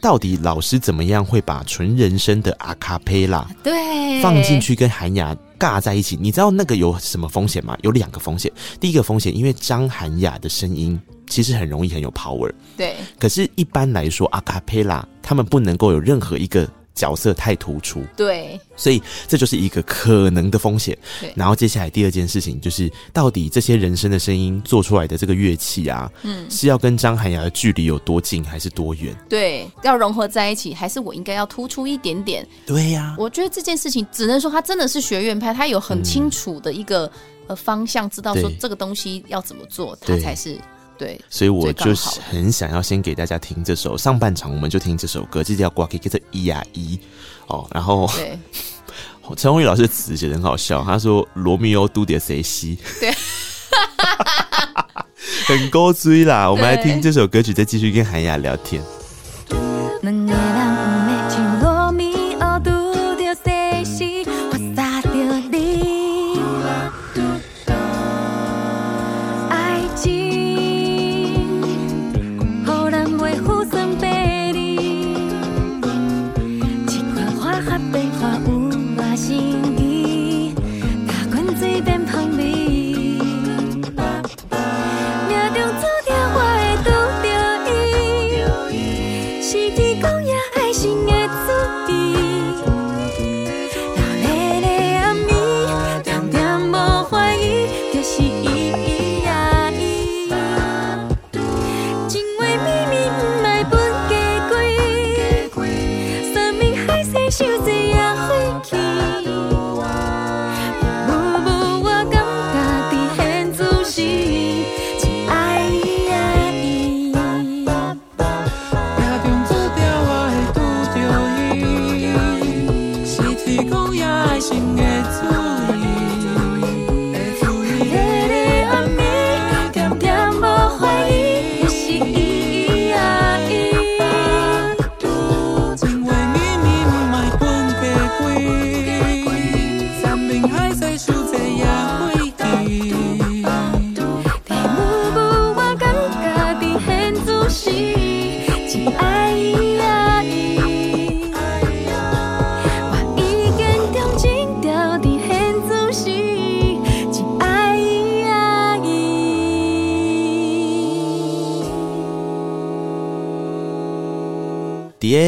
[0.00, 6.16] 到底老师怎么样会把纯人声的阿卡贝拉对放进去跟韩雅尬在一起？
[6.20, 7.76] 你知道那个有什么风险吗？
[7.82, 8.50] 有两个风险。
[8.78, 12.94] 第一个风险，因为张韩雅的声音其实很容易很有 power，对。
[13.18, 16.68] 可是，一般来说，阿卡贝拉他们不能够有任何一个。
[16.98, 20.98] 角色太突出，对，所以这就是一个可能的风险。
[21.20, 29.16] 对，然后接下来第二件事情就是，到底这些人声的声音做出来的这个乐器啊，嗯，是要跟张涵雅的距离有多近，还是多远？
[29.28, 32.44] 对，要融合在一起，还是我应该要突出一点点？
[32.66, 37.08] 对呀、啊，我觉得这件事情只能说他真的是学院派，他有很清楚的一个
[37.46, 40.58] 呃方向，知道说这个东西要怎么做，他才是。
[40.98, 46.96] 对，所以我就是很想要先给大家听这首上半场，我们就听这首歌，这叫《挂给给的一呀一》
[47.46, 47.66] 哦。
[47.72, 48.36] 然后，对，
[49.36, 53.14] 陈宏宇老师的词写的很好笑，他说：“罗密欧都得谁西？”对，
[55.46, 56.50] 很高追啦。
[56.50, 58.82] 我们来听这首歌曲，再继续跟韩雅聊天。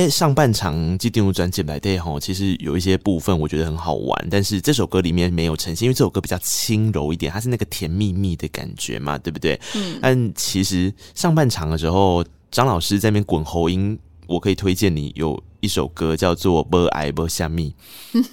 [0.09, 9.61] 上半场即进入专辑来对吼，其实有一些部分我觉得很好玩，但是这首歌里面没有呈现，因为这首歌比较轻柔一点，它是那个甜蜜蜜的感觉嘛，对不对？
[9.75, 9.99] 嗯。
[10.01, 17.75] 但其实上半场的时候，张老师在那边滚喉音，我可以推荐你有一首歌叫做《不爱不虾米》，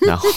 [0.08, 0.27] 然后。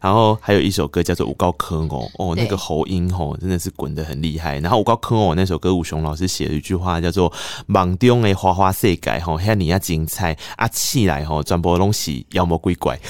[0.00, 4.58] 然后还有一首歌叫做《五高坑哦》，哦，那个喉音吼真的是滚得很厉害。
[4.60, 7.32] 然后《五高坑哦》那首歌，吴雄老师写了一句话叫做
[7.66, 12.98] “梦中的花花世界吼，遐尼啊精彩啊起来吼，全部拢是妖魔鬼怪。”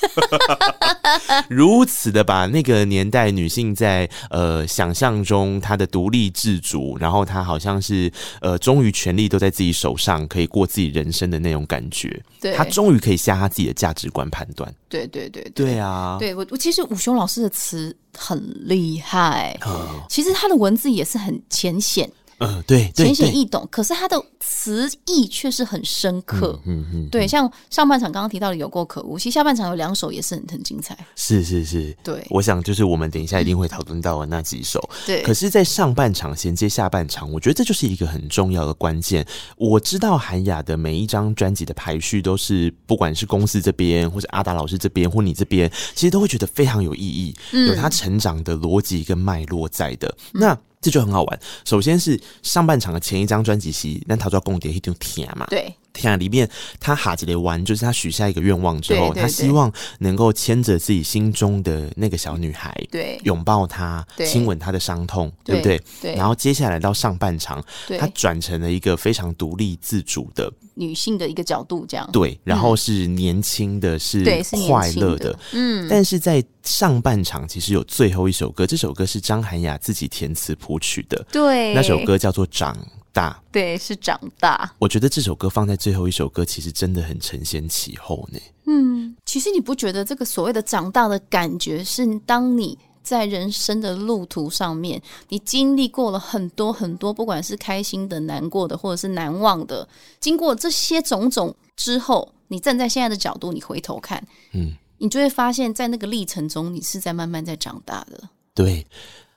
[1.48, 8.10] 如此的把那个年代女性在呃想象中她的独立自主，然后她好像是
[8.40, 12.22] 呃终于权力都在自己手上，可以过自己人生的那种感觉。
[12.40, 14.72] 对，她终于可以下她自己的价值观判断。
[14.88, 16.16] 对对对对，对啊！
[16.18, 22.10] 对我我其实武雄老师的词很厉害，嗯，其实他的文字也是很浅显。
[22.40, 26.58] 嗯，对，浅显易懂，可是它的词义却是很深刻。
[26.64, 30.96] 嗯嗯，对，像上半场刚刚提到的有够可恶，其实下半场有两首也是很很精彩。
[31.16, 34.80] 是是是，对，我想就是我们等一下一定会讨论到的那几首。
[35.06, 39.26] 对，可是，在上半场衔接下半场，我觉得这就是一个很重要的关键。
[39.56, 47.34] 我知道韩雅的每一张专辑的排序都是，不管是公司这边，或者阿达老师这边，或你这边，其实都会觉得非常有意义，
[47.66, 50.08] 有他成长的逻辑跟脉络在的。
[50.32, 51.40] 嗯、那这就很好玩。
[51.64, 55.46] 首先是上半场的前一张专辑是，那他就要共点一定甜嘛。
[55.50, 56.48] 对，甜里面
[56.78, 65.78] 他哈吉雷玩，就是他许下一个愿望之后，他希望能够牵着自己心中的那个小女孩，对，拥抱她，亲吻她的伤痛，对不对？
[66.00, 66.14] 对，对。
[66.14, 67.62] 然后接下来到上半场，
[67.98, 72.08] 他转成了一个非常独立自主的女性的一个角度，这样。
[72.12, 74.24] 对，然后是年轻的，是
[74.68, 75.86] 快乐的，嗯。
[75.88, 82.76] 但是在上半场其实有最后一首歌，这首歌是张涵雅自己填词谱曲的，对，那首歌叫做《长
[83.12, 84.72] 大》，对，是长大。
[84.78, 88.38] 我觉得这首歌放在最后一首歌，其实真的很承先启后呢。
[88.66, 99.88] 嗯，其实你不觉得这个所谓的长大的感觉，是当你在人生的路途上面，你经历过了很多很多，不管是开心的、难过的，或者是难忘的，
[100.20, 104.74] 经过这些种种之后，你站在现在的角度，你回头看，嗯。
[105.02, 108.20] 你就会发现，在那个历程中，你是在慢慢在长大的。
[108.52, 108.86] 对，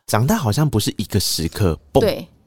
[0.07, 2.03] 长大好像不是一个时刻，蹦，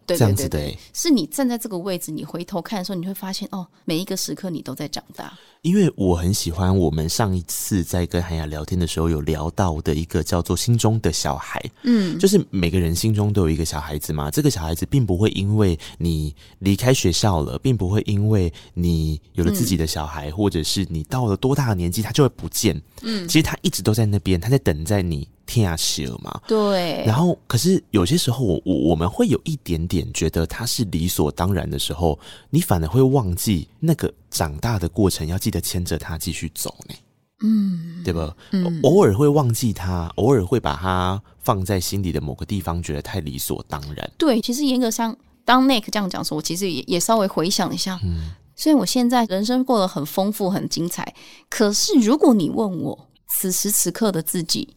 [0.06, 5.36] 对，对，这样子的，欸，是你站在这个位置，你回头看的时候，你会发现，哦，每一个时刻你都在长大。
[5.62, 14.30] 因为我很喜欢我们上一次在跟韩雅聊天的时候有聊到的一个叫做心中的小孩，嗯，就是每个人心中都有一个小孩子嘛。
[14.30, 22.80] 这个小孩子并不会因为你离开学校了，并不会因为你有了自己的小孩，或者是你到了多大的年纪，他就会不见。
[23.02, 26.40] 嗯，其实他一直都在那边，他在等在你天涯西尔嘛。
[26.46, 27.02] 对。
[27.06, 32.18] 然后，可是有些时候，我我我们会有一点点觉得他是理所当然的时候，
[32.50, 34.12] 你反而会忘记那个。
[34.28, 36.94] 长大的过程要记得牵着他继续走呢，
[37.42, 38.36] 嗯，对吧？
[38.50, 44.12] 嗯，偶尔会忘记他，偶尔会把他放在心里的某个地方，觉得太理所当然。
[44.18, 51.14] 对，其实严格上，当 Nick 这样讲说，我其实也也稍微回想一下，嗯，虽然我现在人生过得很丰富、很精彩，
[51.48, 54.68] 可是如果你问我此时此刻的自己，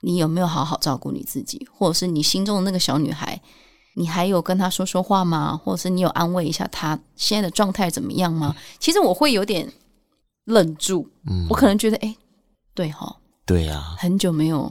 [0.00, 3.40] 你有没有好好照顾你自己，或者是你心中的那个小女孩？
[3.94, 5.56] 你还有跟她说说话吗？
[5.56, 8.54] 或者是你有安慰一下她现在的状态怎么样吗？
[8.78, 9.72] 其实我会有点
[10.44, 12.16] 愣住，嗯，我可能觉得，哎、欸，
[12.74, 14.70] 对哈，对呀，很久没有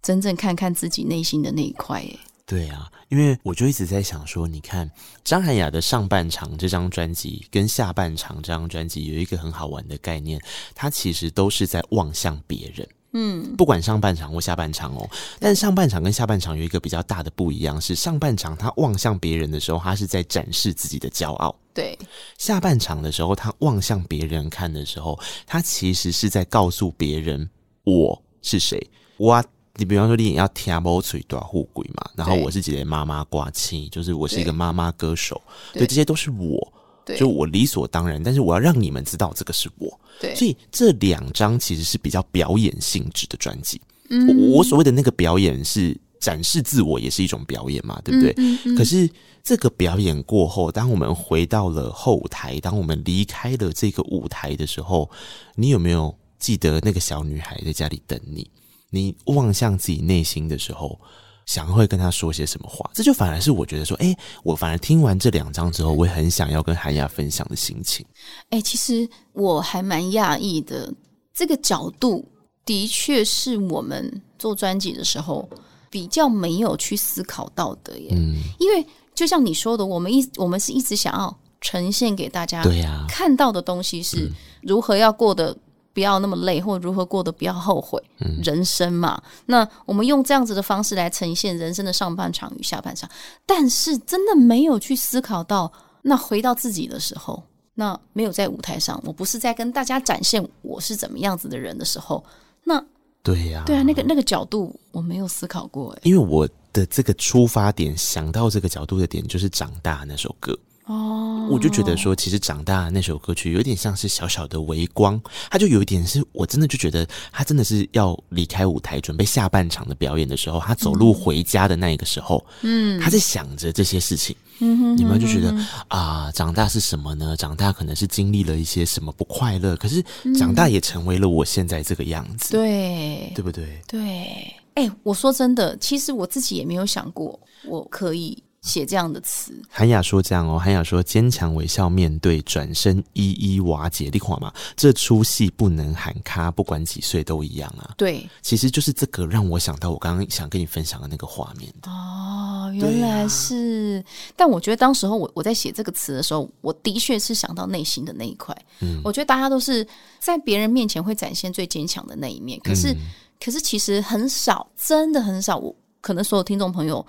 [0.00, 4.90] 真正看看自己内心的那一块，哎，对啊，因为我就一直在想说，你看
[5.22, 10.40] 张涵雅的上半场这张专辑跟下半场这张专辑有一个很好玩的概念，
[10.74, 12.88] 它其实都是在望向别人。
[13.12, 21.98] 嗯，不管上半场或下半场哦，但是上半场跟下半场有一个比较大的不一样，是上半场他望向别人的时候，他是在展示自己的骄傲；对，
[22.38, 27.48] 下半场的时候，他望向别人看的时候，他其实是在告诉别人
[27.84, 28.80] 我是谁。
[29.18, 29.44] 我，
[29.76, 35.40] 你比方说你也要听某嘴短护鬼嘛，然后我是姐姐妈妈挂气，就是我是一个妈妈歌手，
[35.72, 36.72] 对，对，这些都是我。
[37.16, 40.00] 就我理所当然，但是我要让你们知道这个是我。
[40.20, 43.80] 对，所以这两张其实是比较表演性质的专辑。
[44.08, 48.32] 嗯，我，我所谓的那个表演是展示自我，也是一种表演嘛，对不对？
[48.36, 48.76] 嗯嗯嗯。
[48.76, 49.08] 可是
[49.42, 55.10] 这个表演过后，当我们回到了后台，当我们离开了这个舞台的时候，
[55.56, 58.48] 你有没有记得那个小女孩在家里等你？
[58.90, 61.00] 你望向自己内心的时候。
[61.46, 68.04] 想会跟他说些什么话，这就反而是我觉得说，哎、欸，我反而听完这两章之后，我也很想要跟韩亚分享的心情。
[68.50, 70.92] 哎、欸，其实我还蛮讶异的，
[71.34, 72.24] 这个角度
[72.64, 75.48] 的确是我们做专辑的时候
[75.90, 78.10] 比较没有去思考到的耶。
[78.12, 82.62] 嗯，因为就像你说的，我们一我们是一直想要呈现给大家。
[82.62, 84.30] 对呀，看到的东西是
[84.62, 85.56] 如何要过得
[85.92, 88.02] 不要那么累，或如何过得不要后悔。
[88.20, 93.08] 嗯，人生嘛，那我们用这样子的方式来呈现人生的上半场与下半场，
[93.46, 95.72] 但是真的没有去思考到，
[96.02, 97.42] 那回到自己的时候，
[97.74, 102.24] 那没有在舞台上，我不是在跟大家展现我是怎么样子的人的时候，
[102.64, 102.82] 那。
[103.24, 110.58] 对呀、啊，对啊，那个那个角度我没有思考过，因为我的这个出发点想到这个角度的点就是长大那首歌
[110.92, 115.20] 哦，我就觉得说，其实长大那首歌曲有点像是小小的微光，
[115.50, 124.36] 它就有一点是我真的就觉得他真的是要离开舞台准备下半场的表演的时候，他走路回家的那一个时候，嗯，他在想着这些事情。
[124.58, 125.52] 你们就觉得
[125.88, 127.36] 啊，长大是什么呢？
[127.36, 130.04] 长大可能是经历了一些什么不快乐，可是
[130.38, 133.82] 长大也成为了我现在这个样子，对，对不对？
[133.88, 138.40] 对，哎，我说真的，其实我自己也没有想过我可以。
[138.62, 144.08] 写这样的词，韩雅说这样哦，韩雅说坚强微笑面对，转身一一瓦解。
[144.12, 147.92] 你看嘛，这出戏不能喊卡，不管几岁都一样啊。
[147.96, 154.00] 对，其实就是这个让我想到我刚刚想跟你分享的那个画面哦，原来是。
[154.06, 158.56] 啊、但我觉得当时候我我在写这个词的时候，我的确是想到内心的那一块。
[158.78, 159.84] 嗯，我觉得大家都是
[160.20, 162.98] 在别人面前会展现最坚强的那一面，可是、嗯、
[163.44, 165.56] 可是其实很少，真的很少。
[165.56, 167.04] 我可能所有听众朋友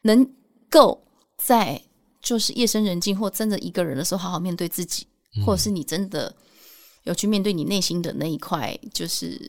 [0.00, 0.26] 能。
[0.76, 1.02] 够
[1.38, 1.80] 在
[2.20, 5.06] 就是夜深人静或真的一个人的时候，好好面对自己，
[5.36, 6.34] 嗯、或者是你真的
[7.04, 9.40] 有去面对你内心的那一块，就是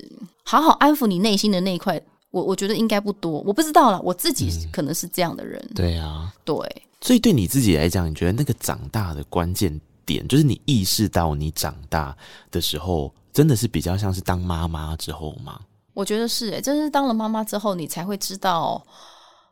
[0.46, 2.02] 好好安抚你内心的那一块。
[2.32, 5.60] 我我觉得应该不多，我不知道了，我自己可能是这样的人。
[5.70, 6.56] 嗯、对啊，对。
[7.02, 12.16] 所以对你自己来讲，你觉得那个长大的关键点，就是你意识到你长大
[12.52, 15.60] 的时候，真的是比较像是当妈妈之后吗？
[15.94, 18.86] 我觉得是、欸，哎，就是当了妈妈之后，你才会知道。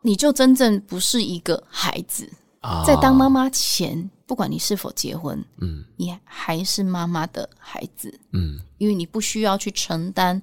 [0.05, 2.31] 你就真正不是一个孩子，
[2.85, 10.39] 在当妈妈前，不管你是否结婚，嗯，你还是妈妈的孩子，嗯，因为你不需要去承担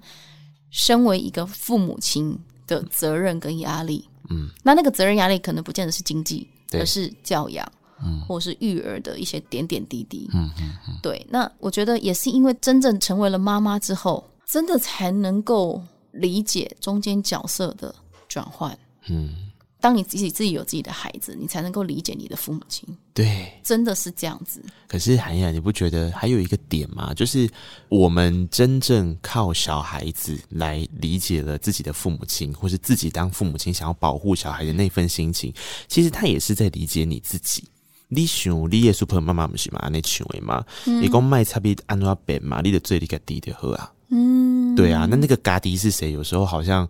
[0.71, 2.37] 身为一个父母亲
[2.67, 7.65] 的责任跟压力，嗯，那那个责任压力可能不见得是经济，而是教养，
[8.05, 17.95] 嗯，或是育儿的一些点点滴滴，嗯嗯嗯，对，那我觉得也是因为真正成为了妈妈之后，真的才能够理解中间角色的
[18.27, 18.77] 转换，
[19.09, 19.51] 嗯。
[19.83, 22.89] 当你自己自己有自己的孩子，你才能够理解你的父母亲。
[23.13, 24.63] 对，真的是这样子。
[24.87, 27.13] 可是韩雅，你不觉得还有一个点吗？
[27.13, 27.51] 就是
[27.89, 35.53] 我们真正靠小孩子来理解了自己的父母亲，或是自己当父母亲想要保护小孩的那份心情，
[35.89, 37.65] 其实他也是在理解你自己。
[38.07, 39.89] 你想，你也 super 妈妈不是嘛？
[39.93, 40.65] 那行为嘛？
[40.85, 42.61] 你讲卖差别安怎变嘛？
[42.63, 43.93] 你的最理个低的喝啊？
[44.11, 45.09] 嗯，对啊。
[45.11, 46.13] 那那个嘎迪是谁？
[46.13, 46.89] 有时候好像。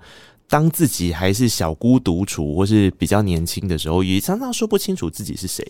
[0.52, 5.66] 当自己还是小孤独处，或是比较年轻的时候，也常常说不清楚自己是谁，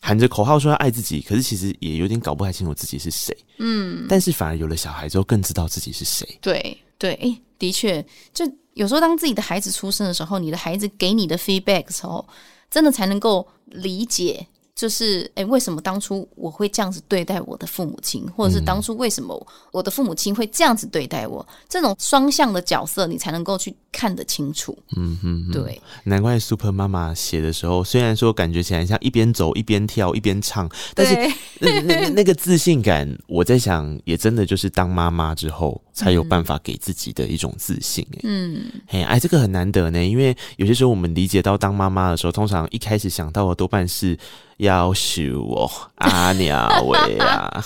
[0.00, 3.36] 喊着口号说要爱自己，可是其实也有点搞不太清楚自己是谁。
[3.58, 6.24] 嗯，但是反而有了小孩之后，更知道自己是谁。
[6.40, 8.00] 对对，诶，的确，
[8.32, 12.24] 就有时候当自己的孩子出生的时候，你的孩子给你的 feedback 的时候，
[12.70, 14.46] 真的才能够理解。
[14.74, 21.46] 就是，哎、欸，为什么当初我会这样子对待我的父母亲，或者是当初为什么我的父母亲会这样子对待我？
[21.50, 24.78] 嗯、这种双向的角色，你才能够去看得清楚。
[24.96, 31.14] 嗯哼，哼，对，难怪 Super 妈妈写的时候，虽然说感觉起来像一边走一边跳一边唱，但是
[31.58, 38.06] 那那那个自信感，我在想，也真的就是当妈妈之后才有办法给自己的一种自信。
[38.22, 44.16] 嗯，哎，哎，这个很难得呢，因为有些时候我们理解到当妈妈的时候，通常一开始想到的多半是。
[44.60, 47.64] 夭寿哦，阿鸟喂啊！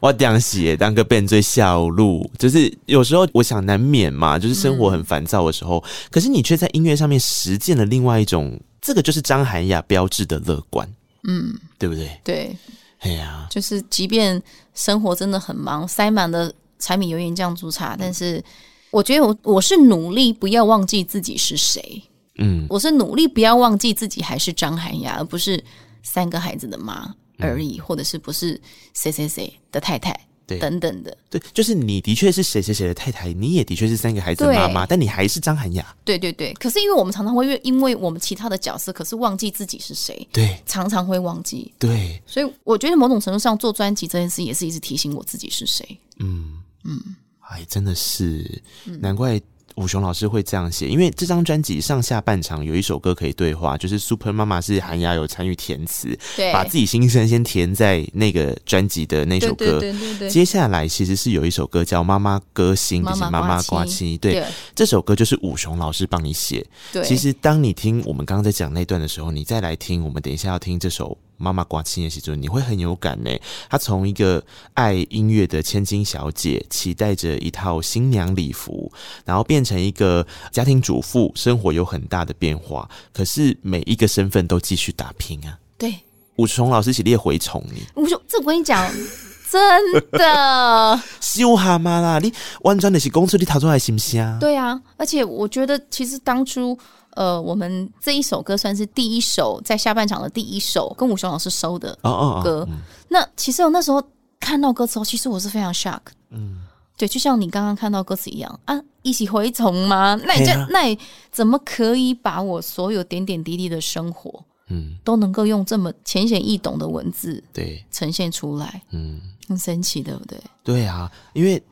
[0.00, 10.86] 我当时 也当个变最小路，就是有时候我想难免嘛，就是生活很烦躁的时候，嗯、可是你却在音乐上面实践了另外一种，这个就是张涵雅标志的乐观，
[11.24, 12.20] 嗯，对不对？
[12.22, 12.56] 对，
[12.98, 14.40] 哎呀，就是即便
[14.74, 18.44] 生活真的很忙，塞满了柴米油盐酱醋茶，但是
[18.90, 22.02] 我觉得我我是努力不要忘记自己是谁，
[22.36, 25.64] 嗯，我是努力不要忘记自己还是张涵雅，而不是。
[26.06, 28.60] 三个孩子的妈而已，嗯、或者是不是
[28.94, 36.54] 谁谁谁的太太，对，等等的，对，就是你的确是谁谁谁的太太，你也的确是三个孩子的妈妈，但你还是张涵雅，对对对。
[36.54, 42.22] 可是因为我们常常会因为我们其他的角色，可是忘记自己是谁，对，常常会忘记，对。
[42.24, 45.84] 所以我觉得某种程度上做专辑这件事，也是一直提醒我自己是谁。
[46.20, 46.62] 嗯。
[46.88, 47.02] 嗯，
[47.40, 48.62] 哎，真的是，
[49.00, 49.40] 难怪。
[49.76, 59.78] 武雄老师会这样写，因为这张专辑上下半场有一首歌可以对话，就是《Super 妈妈》是韩雅有参与填词，对，把自己心声先填在那个专辑的那首歌。
[59.78, 60.30] 对对对对。
[60.30, 64.16] 接下来其实是有一首歌叫《妈妈歌星》，就是妈妈瓜七。
[64.16, 64.42] 对，
[64.74, 66.66] 这首歌就是武雄老师帮你写。
[66.92, 71.16] 对，其实当你听我们刚刚在讲那段的时候，你再来听我们等一下要听这首。
[71.36, 73.30] 妈妈挂亲的时候，你会很有感呢。
[73.68, 74.42] 她从一个
[74.74, 78.90] 爱音乐的千金小姐，期待着一套新娘礼服，
[79.24, 82.88] 然后变成一个家庭主妇，生活有很大的变化。
[83.12, 85.58] 可是每一个身份都继续打拼啊。
[85.78, 85.94] 对，
[86.36, 87.82] 武松老师是列回宠你。
[87.96, 88.90] 武松，这我跟你讲，
[89.50, 91.02] 真的。
[91.20, 92.32] 羞哈妈啦，你
[92.62, 94.38] 完全的是公司你逃出来行不行？
[94.40, 96.78] 对啊，而且我觉得其实当初。
[97.16, 101.98] 呃，我们这一首歌算是第一首在下半场的第一首跟武雄老师收的歌。
[102.02, 104.02] 哦哦哦嗯、那其实我那时候
[104.38, 106.00] 看到歌词后，其实我是非常 shock。
[106.28, 106.60] 嗯，
[106.96, 110.14] 对，就像你刚刚看到歌词一样啊，一起回虫吗？
[110.26, 110.98] 那你这、啊、那你
[111.32, 118.82] 怎么可以把我所有点点滴滴的生活，嗯，都能够用这么浅显易懂的文字对呈现出来？
[118.90, 120.38] 嗯，很神奇，对不对？
[120.62, 121.62] 对啊，因为。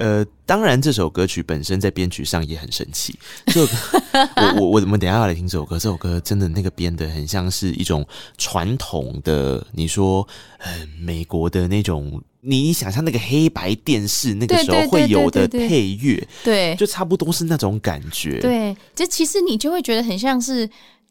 [0.00, 3.14] 呃，当然，这首歌曲本身在编曲上也很神奇。
[3.46, 4.00] 这首歌，
[4.58, 5.78] 我我我们等一下要来听这首歌。
[5.78, 8.04] 这首歌真的那个编的很像是一种
[8.38, 10.26] 传统的，你说，
[10.56, 18.40] 呃，美国的那种，你想象那个黑白电视那个时候会有的配乐，对，就差不多是那种感觉。
[18.40, 20.68] 对，就其实你就会觉得很像是。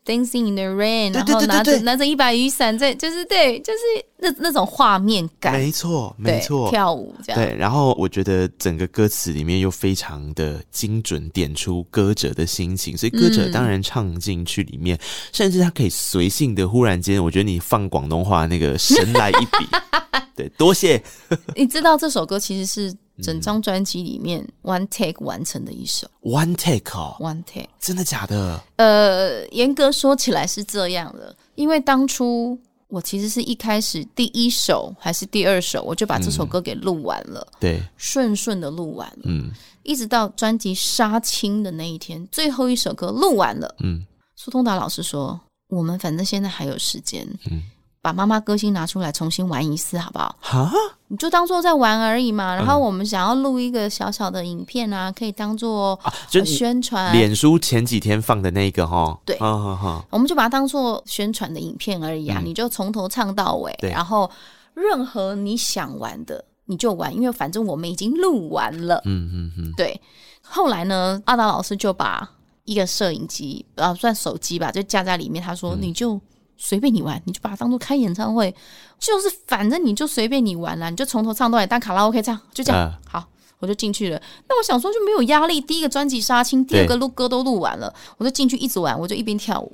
[0.09, 3.79] Dancing in the rain，然后拿着拿着一把雨伞，在就是对，就是
[4.17, 7.39] 那那种画面感，没错没错，跳舞这样。
[7.39, 14.99] 对，然后我觉得整个歌词里面又非常的精准，点出歌者的心情，所以歌者当然唱进去里面，嗯、
[15.31, 19.67] 甚至他可以随性的忽然间，我觉得你放广东话那个神来一笔，
[20.35, 20.99] 对，多谢。
[21.55, 22.97] 你知道这首歌其实是。
[23.21, 28.61] 整张专辑里面，one take 完成的一首，one take 哦，one take，真的假的？
[28.77, 32.57] 呃，严格说起来是这样的，因为当初
[32.87, 39.51] 我其实是一开始第一首还是第二首，我就把这首歌给录完了，嗯、对，顺顺的录完了，嗯，
[39.83, 44.05] 一直到专辑杀青的那一天，最后一首歌录完了，嗯，
[44.35, 45.39] 苏通达老师说，
[45.69, 47.63] 我们反正现在还有时间，嗯。
[48.01, 50.33] 把妈妈歌星拿出来重新玩一次，好不好？
[50.39, 50.71] 哈，
[51.09, 52.55] 你就当做在玩而已嘛。
[52.55, 55.99] 然后我们想要录一个小小的影片啊，可以当做
[56.29, 57.11] 就宣传。
[57.11, 62.41] 脸书前几天放的那个哈，对，好好好我们就把它当做宣传的影片而已啊。
[62.43, 64.29] 你就从头唱到尾，然后
[64.73, 69.01] 任何你想玩的你就玩，因为反正我们已经录完了。
[69.05, 69.99] 嗯嗯嗯，对。
[70.41, 72.29] 后来呢，阿达老师就把
[72.65, 75.43] 一个摄影机，啊，算手机吧，就架在里面。
[75.43, 76.21] 他说：“你就。”
[76.61, 78.53] 随便你玩，你就把它当做开演唱会，
[78.99, 82.81] 就是反正你就随便你玩啦，你就从头唱到尾，当卡拉 OK 唱，就这样。
[82.81, 83.25] 呃、好，
[83.59, 84.21] 我就进去了。
[84.47, 89.73] 那我想说就没有压力，第一个专辑杀青，第二个录歌都录完了，我就进去一直玩，我就一边跳舞，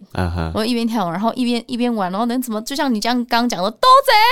[0.53, 2.61] 我就一边跳舞，然后一边一边玩，然后能怎么？
[2.61, 3.87] 就像你这样刚刚讲的，都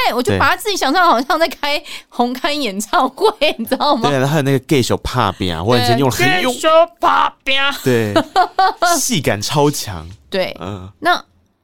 [0.07, 4.09] 贼，我就把他自己想象好像在开红磡演唱会，你知道吗？
[4.09, 6.67] 对，还有那个 gay 手帕边啊，或者是用很用手
[6.99, 8.13] 怕边，对，
[8.97, 11.23] 戏感超强，对，嗯，那。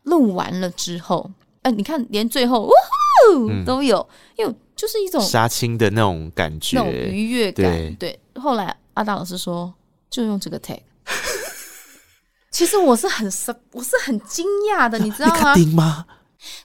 [0.10, 1.30] 录完了之后，
[1.62, 7.66] 哎、呃，你看，连最后呜呼、嗯、都有，因为就是一种杀青的那种感觉，那种愉悦感。
[7.66, 9.74] 对，对，后来阿达老师说，
[10.10, 10.80] 就用这个 tag。
[12.52, 13.32] 其实我是很
[13.72, 15.56] 我是很惊讶的，你知道吗？
[15.74, 16.06] 吗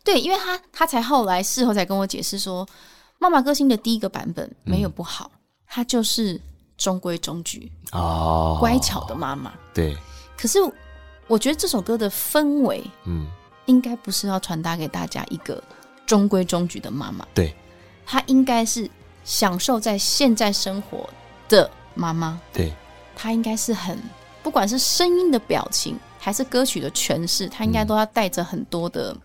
[0.02, 2.66] 对，因为他他才后来事后才跟我解释说，
[3.18, 5.30] 《妈妈歌星》的第一个版本没有不好，
[5.66, 6.40] 它、嗯、就是
[6.76, 9.52] 中规中矩哦，乖巧的妈妈。
[9.74, 9.96] 对，
[10.36, 10.58] 可是。
[11.26, 13.26] 我觉得这首歌的氛围，嗯，
[13.66, 15.62] 应该不是要传达给大家一个
[16.06, 17.54] 中规中矩的妈妈，对，
[18.04, 18.88] 她应该是
[19.24, 21.08] 享受在现在生活
[21.48, 22.72] 的妈妈，对，
[23.16, 23.98] 她应该是很，
[24.42, 29.16] 不管是声音的表情还是歌曲的诠释，她应该都要带着很多的。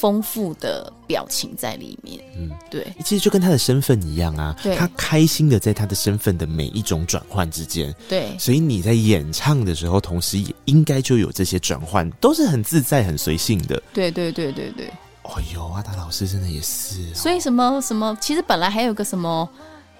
[0.00, 14.88] 丰富的表情在里面，嗯，对，其实就跟他的身份一样啊，他开心的在他的身份的每一种转换之间，对，所以你在演唱的时候，同时也应该就有这些转换，都是很自在、很随性的，对，对，对，对，对。
[15.22, 19.48] 哦有啊，他老师真的也是、哦，所以什么什么，其实本来还有个什么。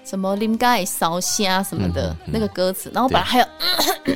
[0.05, 3.45] 什么林盖烧虾什么的、那个歌词，然后本来还有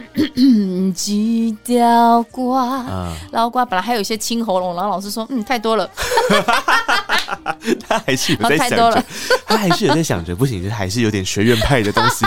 [0.94, 2.86] 几条瓜，
[3.32, 5.90] 然后瓜本来还有一些清喉咙，然后老师说嗯太多了，
[7.88, 9.04] 他还是有在想着，
[9.48, 12.26] 他还是有在想着，不行，这还是有点学院派的东西。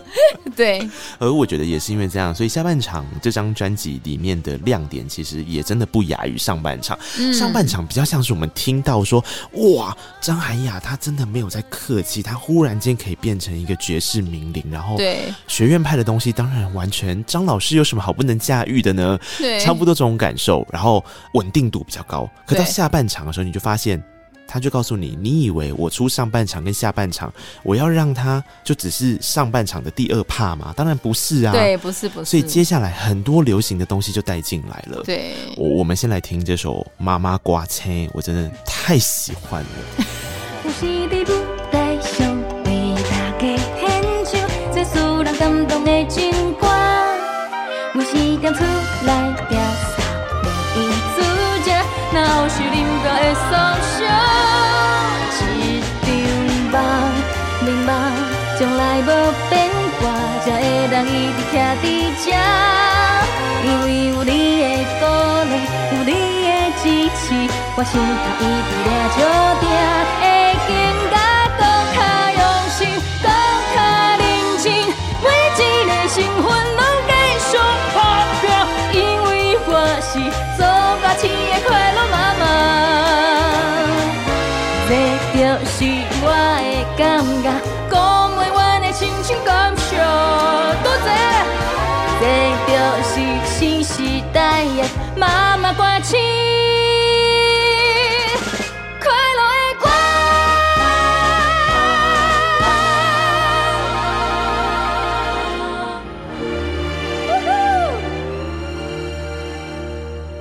[0.54, 0.86] 对，
[1.18, 6.98] 而我觉得也是因为这样，所以下半场这张专辑里面的亮点其实也真的不亚于上半场。
[7.18, 12.90] 嗯、上半场比较像是我们听到说哇，张涵雅她真的没有在客气，她忽然间。
[13.00, 19.18] 可以变成一个绝世名伶，然后对学院派的东西，当然完全张老师有什么好不能驾驭的呢？
[19.38, 21.02] 对，差不多这种感受，然后
[21.32, 22.28] 稳定度比较高。
[22.44, 24.02] 可到下半场的时候，你就发现
[24.50, 27.32] 他就告诉你，你以为我出上半场跟下半场，
[27.62, 30.74] 我要让他就只是上半场的第二帕吗？
[30.76, 32.24] 当然不是啊，对，不是不是。
[32.24, 35.04] 所以接下来很多流行的东西就带进来了。
[35.04, 39.68] 对，我我们先来听这首《妈妈挂车》，我真的太喜欢了。
[61.82, 61.84] 伫
[62.24, 62.26] 遮。
[63.62, 64.64] 因为有你的
[65.00, 65.02] 鼓
[65.50, 65.52] 励，
[65.92, 66.10] 有你
[66.46, 66.50] 的
[66.82, 66.84] 支
[67.16, 67.22] 持，
[67.76, 68.72] 我心头一直
[69.16, 69.20] 抓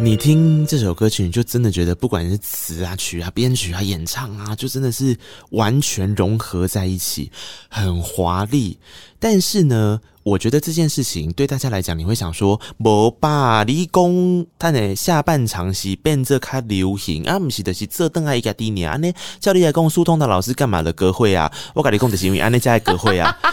[0.02, 5.16] 你听这首歌曲，你就真的觉得，不管是词啊、曲啊、编曲啊、演唱啊，就真的是
[5.52, 7.30] 完全融合在一起，
[7.70, 8.80] 很华丽。
[9.20, 10.00] 但是呢，
[10.30, 21.52] 我觉得这件事情对大家来讲，你会想说，无吧，理工他呢下半场是变这较流行啊，不是的是这邓爱一个低年啊，呢叫你来讲苏通的老师干嘛的歌会啊？
[21.74, 23.36] 我跟你讲的是因为安内家的歌会啊。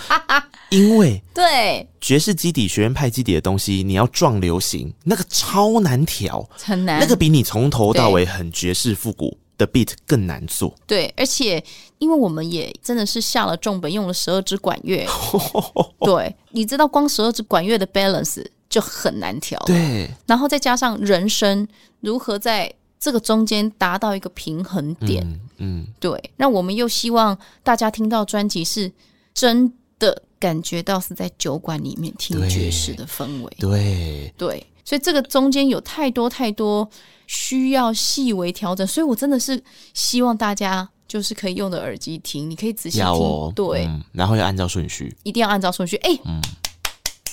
[0.68, 6.99] 因为对爵士基底、学院派基底的东西，你要撞流行，那个超难调，很难。
[6.99, 10.74] 那个比你从头到尾很爵士复古的 beat 更难做。
[10.86, 11.62] 对，而且
[11.98, 15.07] 因为我们也真的是下了重本，用了十二支管乐。
[16.00, 19.59] 对，你知道光十二支管乐的 balance 就很难调。
[19.66, 21.66] 对，然后再加上人声
[22.00, 25.24] 如何在这个中间达到一个平衡点。
[25.24, 26.30] 嗯，嗯对。
[26.36, 28.92] 那我们又希望大家听到专辑是
[29.34, 30.22] 真的。
[30.38, 36.86] 感觉到是在酒馆里面听爵士的氛围，对对，所以这个中间有太多太多
[37.27, 39.62] 需要细微调整，所以我真的是
[39.95, 46.41] 希望大家就是可以用的耳机听，你可以仔细听，哦、对、嗯，然后要按照顺序，一定要按照顺序，哎、欸，嗯。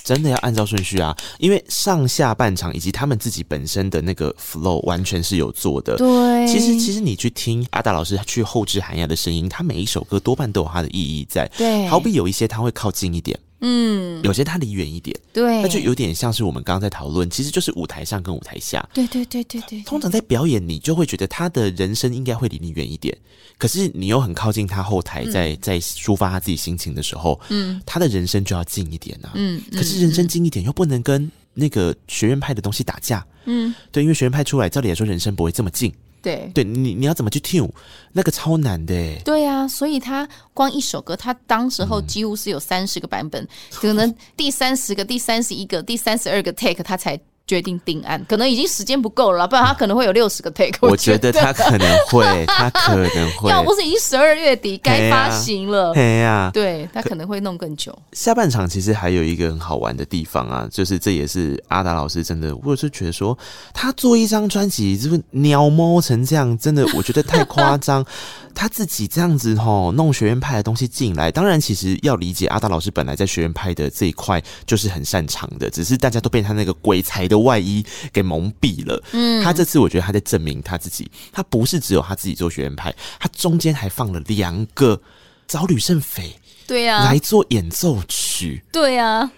[0.04, 5.96] 真的要按照顺序啊，因为上下半场以及他们自己本身的那个 flow 完全是有做的。
[5.96, 11.50] 对，其实其实你去听阿达老师去后置韩亚的声音，他每一首歌多半都有它的意义在。
[11.56, 13.40] 对，好比有一些他会靠近一点。
[13.66, 19.82] 嗯，有些他离远一点，对，那就有点像是我们刚刚在讨论，其实就是舞台上跟舞台下，对对对对对。
[19.84, 23.16] 通常在表演，你就会觉得他的人生应该会离你远一点，
[23.56, 35.90] 可是你又很靠近他后台，在、嗯、在抒发他自己心情的时候，嗯，他的人生就要近一点啊，嗯，可是人生近一点又不能跟那个学院派的东西打架，嗯，对，因为学院派出来，照理来说人生不会这么近。
[36.24, 37.70] 对，对你你要怎么去 tune
[38.12, 38.94] 那个超难的。
[39.24, 47.20] 对呀、啊，所以他光一首歌，他当时候几乎是有三十个版本，嗯、可能第三十个、第三十一个、第三十二个 take 他才。
[47.46, 50.78] 决定定案，可能已经时间不够了，不然他可能会有六十个 take。
[50.80, 53.50] 我觉得他可能会， 他可能会。
[53.50, 57.96] 要不是已经十二月底该发行了，对呀、啊，对他可能会弄更久。
[58.12, 63.36] 下半场其实还有一个很好玩的地方啊，就是这也是阿达老师真的，我是觉得说
[63.74, 68.04] 他做一张专辑，就是鸟猫成这样，真的我觉得太夸张。
[68.56, 79.02] 他自己这样子吼弄学院派的东西进来，当然其实要理解阿达老师本来在学院派的这一块就是很擅长的，只是大家都被他那个鬼才的外衣给蒙蔽了。
[79.12, 85.00] 嗯，他这次我觉得他在证明他自己，他不是只有他自己做学院派，他中间还放了两个
[85.46, 86.34] 找吕胜斐，
[86.66, 89.30] 对呀，来做演奏曲，对呀。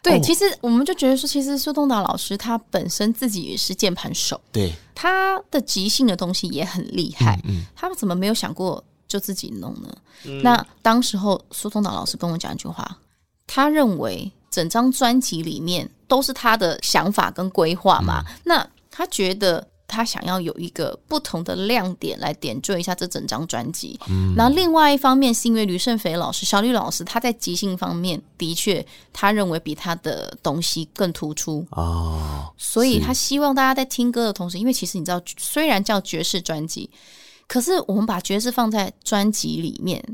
[0.00, 7.38] 对，其实我们就觉得说，其实苏东达老师他本身自己也是键盘手，对，他的即兴的东西也很厉害。
[7.44, 9.92] 嗯，嗯，他怎么没有想过就自己弄呢？
[10.24, 12.96] 嗯、那当时候苏东达老师跟我讲一句话，
[13.46, 19.66] 他认为整张专辑里面都是他的想法跟规划嘛，嗯、那他觉得。
[19.90, 23.98] 他想要有一个不同的亮点来点缀一下这整张专辑。
[24.10, 36.90] 嗯，然后另外一方面是因为吕胜斐老师、小吕老师他在即兴方面的确，他认为比他的东西更突出哦，所以他希望大家在听歌的同时，因为其实你知道，虽然叫爵士专辑，
[37.46, 40.04] 可是我们把爵士放在专辑里面，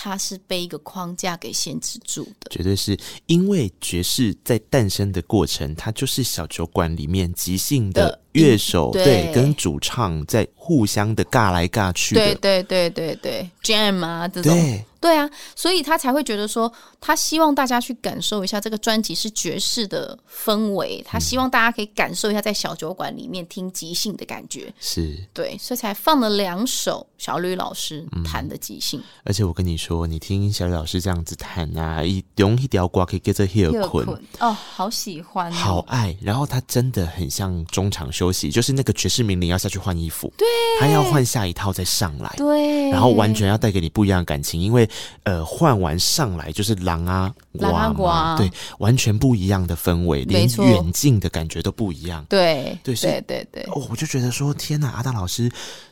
[0.00, 2.96] 它是被一个框架给限制住的，绝对是
[3.26, 14.56] 因为爵士在诞生的过程，它就是小酒馆里面即兴的乐手对，对跟主唱在互相的尬来尬去的，对对对对对，jam 啊这种。
[14.56, 24.72] 对对啊，所以他才会觉得说，他希望大家去感受一下这个专辑是爵士的氛围，他希望大家可以感受一下在小酒馆里面听即兴的感觉。
[24.80, 29.00] 是，对，所以才放了两首小吕老师弹的即兴。
[29.24, 34.04] 而且我跟你说，你听小吕老师这样子弹啊，一用一条瓜可以 get 着 hear 困
[34.40, 36.16] 哦，好喜欢，好爱。
[36.20, 40.46] 然后他真的很像中场休息，就是那个爵士名伶要下去换衣服，对，
[40.80, 44.87] 他要换下一套再上来，对，然后完全要带给你不一样的感情，因为。
[45.24, 52.24] 呃，换完上来就是狼啊，狼啊瓜，对，完全不一样的氛围，连远近的感觉都不一样。
[52.28, 53.62] 对，对，对，对，对。
[53.72, 55.50] 哦，我就觉得说，天哪，阿达老师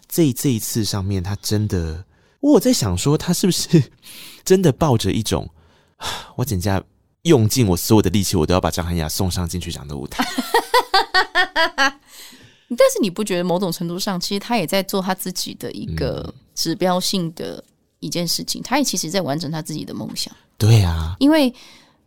[0.09, 2.05] 这这一次上面，他真的，
[2.41, 3.83] 我在想说，他是不是
[4.45, 5.49] 真的抱着一种，
[6.37, 6.83] 我整家
[7.23, 10.25] 用尽我所有的力气，我都要把张涵雅送上金曲奖的舞台。
[12.71, 17.63] 但是你不觉得某种程度上，其实他也在做他自己的一个指标性的。
[18.01, 20.35] 一件事情，他也其实在完成他自己的梦想。
[20.59, 21.53] 对啊，因为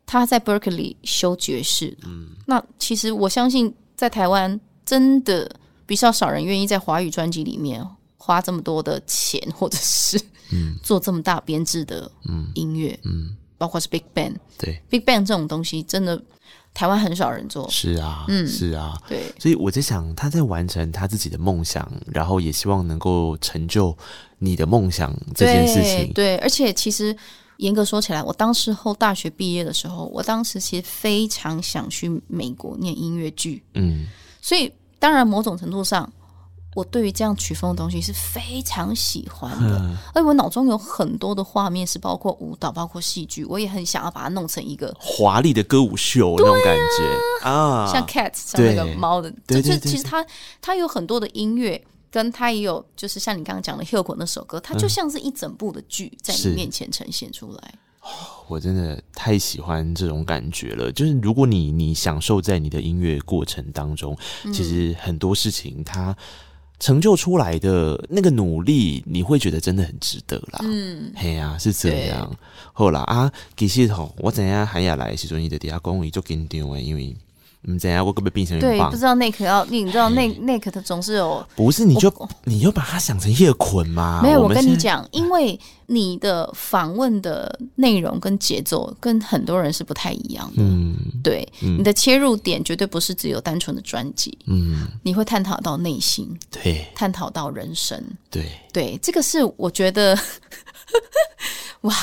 [0.05, 1.95] 他在 Berkeley 修爵士。
[2.03, 5.49] 嗯，那其实我相信，在台湾真的
[5.85, 7.85] 比较少人愿意在华语专辑里面
[8.17, 10.19] 花这么多的钱，或者是
[10.51, 14.35] 嗯 做这么大编制的嗯音乐，嗯，包括是 Big Band。
[14.57, 16.21] 对，Big Band 这种东西真的。
[16.73, 23.95] 台湾很少人做，是啊，嗯，是啊，对，所以我在想，他在完成他自己的梦想，然后也希望能够成就
[24.37, 26.13] 你的梦想这件事情。
[26.13, 27.15] 对，对，而且其实
[27.57, 34.07] 严格说起来，我当时候大学毕业的时候，我当时其实非常想去美国念音乐剧，嗯，
[34.41, 36.11] 所以当然某种程度上。
[36.75, 39.79] 我对于这样曲风的东西是非常喜欢的，
[40.13, 50.23] 而且我脑中有很多的画面，是包括舞蹈、包括戏剧，我也很想要把它弄成一个华丽的歌舞秀那种感觉啊，啊，像 Cat 像那个猫的，就是其实它
[50.61, 57.73] 它有很多的音乐，跟它也有就是像你刚刚讲的《Hilco》那首歌，它就像是一整部的剧在你面前呈现出来。
[58.47, 64.15] 我真的太喜欢这种感觉了，就是如果你你享受在你的音乐过程当中，
[64.53, 66.15] 其实很多事情它。
[66.79, 70.59] 成就出来的那个努力，你会觉得真的很值得啦。
[70.63, 72.31] 嗯，嘿呀、啊，是这样。
[72.71, 77.13] 好啦啊，其实吼，我知影韩亚来的时阵，伊就底下讲伊足紧张诶，因为
[77.63, 82.11] 唔知影我可不可以变成对，不知道内克要，你知道内内克他总是有，不是你就
[82.45, 84.21] 你就把它想成叶捆吗？
[84.23, 90.61] 没有，我跟你讲， 因为你的访问的内容跟节奏跟很多人是不太一样的。
[90.63, 94.37] 嗯，对，嗯、你的切入点绝对不是只有单纯的专辑。
[94.45, 100.17] 嗯，你会探讨到内心，对，探讨到人生，对，对，这个是我觉得，
[101.81, 101.93] 哇，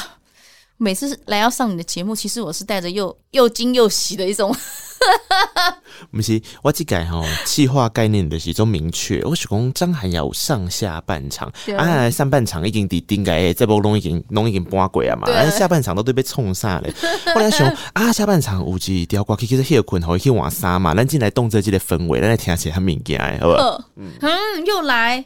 [0.79, 4.55] 每次来要上你的节目，其实我是带着又 又惊又喜的一种。
[6.11, 9.23] 不是，我这个吼计划概念的是一种明确。
[9.25, 16.89] 我是讲张涵雅有上下半场，啊，上半场已经底顶个，这波拢已经拢已经搬过啊嘛，啊，下半场都对被冲散了。
[17.35, 23.85] 后来想啊，下半场有几条歌，其实歇困后去换衫嘛，咱进来动这这个氛围，咱来听起来很敏感，好不好？
[23.97, 24.11] 嗯，
[24.67, 25.25] 又来，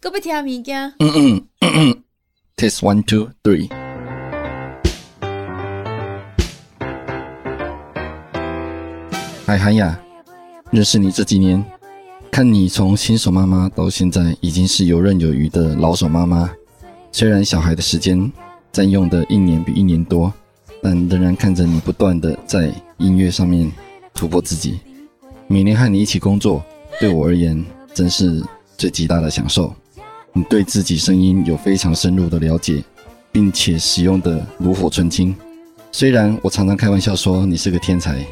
[0.00, 0.92] 各位听物件。
[0.98, 2.02] 嗯嗯嗯嗯
[2.56, 3.87] ，Test one two three。
[9.48, 9.98] 海涵呀，
[10.70, 11.64] 认识你这几年，
[12.30, 16.50] 看你从新手妈妈到现在已经是游刃有余的老手妈妈。
[17.10, 18.30] 虽然小孩的时间
[18.70, 20.30] 占用的一年比一年多，
[20.82, 23.72] 但仍然看着你不断的在音乐上面
[24.12, 24.80] 突破自己。
[25.46, 26.62] 每年和你一起工作，
[27.00, 28.44] 对我而言真是
[28.76, 29.74] 最极大的享受。
[30.34, 32.84] 你对自己声音有非常深入的了解，
[33.32, 35.34] 并且使用的炉火纯青。
[35.90, 38.22] 虽然我常常开玩笑说你是个天才。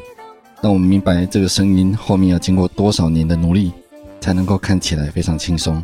[0.61, 3.71] 让我们明白这个声音后面要经过多少年的努力，
[4.19, 5.83] 才能够看起来非常轻松。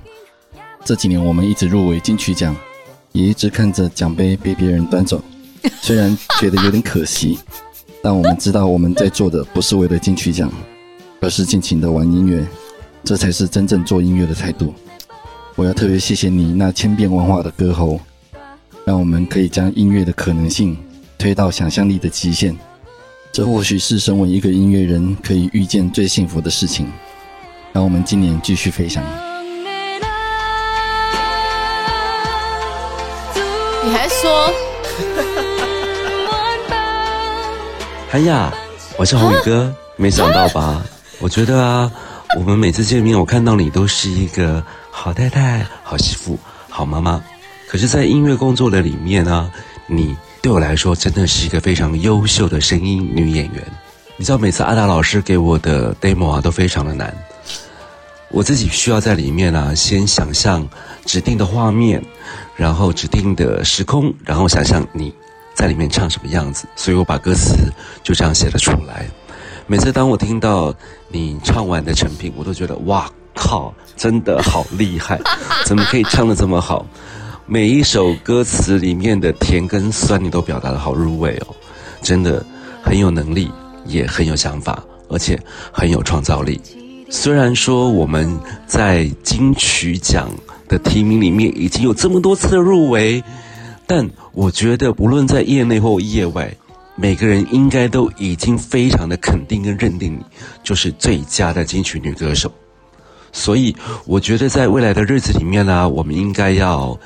[0.83, 2.55] 这几年我们一直入围金曲奖，
[3.11, 5.21] 也一直看着奖杯被别人端走，
[5.81, 7.37] 虽然觉得有点可惜，
[8.01, 10.51] 但我们知道我们在做的不是为了金曲奖，
[11.21, 12.45] 而是尽情的玩音乐，
[13.03, 14.73] 这才是真正做音乐的态度。
[15.55, 17.99] 我要特别谢谢你那千变万化的歌喉，
[18.85, 20.75] 让我们可以将音乐的可能性
[21.15, 22.57] 推到想象力的极限。
[23.33, 26.87] 这或许是身为一个音乐人可以遇见最幸福的事情。
[27.71, 29.03] 让我们今年继续飞翔。
[33.83, 34.53] 你还说？
[38.13, 38.53] 哎呀，
[38.99, 40.85] 我是宏宇哥，啊，没想到吧？
[41.17, 41.91] 我觉得啊，
[42.37, 46.37] 我们每次见面，我看到你都是一个好太太、好媳妇、
[46.69, 47.19] 好妈妈。
[47.67, 49.49] 可是，在音乐工作的里面啊，
[49.87, 53.65] 你对我来说真的是一个非常优秀的声音女演员。
[54.17, 57.15] 你知道，每次阿达老师给我的 demo 啊，都非常的难。
[58.29, 60.67] 我自己需要在里面啊，先想象
[61.05, 62.03] 指定的画面，
[62.57, 65.15] 然后指定的时空，然后想象你
[65.55, 67.71] 在里面唱什么样子，所以我把歌词
[68.03, 69.05] 就这样写了出来。
[69.65, 70.75] 每次当我听到
[71.07, 75.21] 你唱完的成品，我都觉得哇靠，真的好厉害，
[75.65, 76.85] 怎么可以唱得这么好？
[77.53, 81.53] 每一首歌词里面的甜跟酸，你都表达得好入味哦，
[82.01, 82.43] 真的
[82.81, 83.47] 很有能力，
[83.85, 85.39] 也很有想法，而且
[85.71, 86.59] 很有创造力。
[87.11, 88.27] 虽然说我们
[88.65, 90.31] 在金曲奖
[90.67, 93.23] 的提名里面已经有这么多次入围，
[93.85, 96.51] 但我觉得无论在业内或业外，
[96.95, 100.25] 每个人应该都已经非常的肯定跟认定你
[100.63, 102.51] 就是最佳的金曲女歌手。
[103.31, 103.75] 所以
[104.05, 106.99] 我觉得在未来的日子里面呢、我们应该要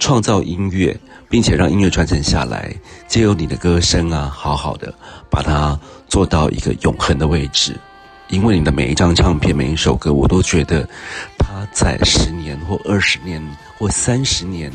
[0.00, 0.98] 创造音乐，
[1.28, 2.74] 并且让音乐传承下来，
[3.06, 4.92] 借由你的歌声啊，好好的
[5.30, 5.78] 把它
[6.08, 7.76] 做到一个永恒的位置。
[8.28, 10.88] 因为你的每一张唱片、每一首歌，我都觉得，
[11.36, 13.40] 它在十年或二十年
[13.76, 14.72] 或三十年，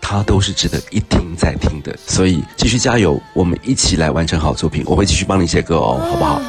[0.00, 1.94] 它都是值得一听再听的。
[2.06, 4.82] 所以继续加油，我们一起来完成好作品。
[4.86, 6.40] 我会继续帮你写歌哦，好不好？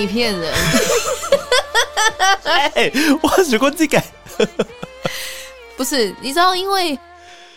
[0.00, 0.50] 你骗人！
[2.44, 2.90] 哎，
[3.22, 3.98] 我如果自己
[5.76, 6.98] 不是，你知道，因为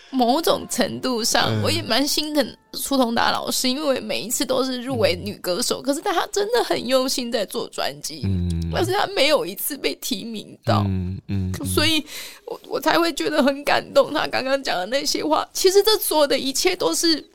[0.10, 12.06] 某种程度上，嗯、我也蛮心疼苏童达老师，因为每一次都是入围女歌手，嗯、可是他真的很用心在做专辑，嗯，但是他没有一次被提名到，嗯嗯，嗯所以
[12.46, 14.14] 我我才会觉得很感动。
[14.14, 17.26] 他刚刚讲的那些话，其实这所有的一切都是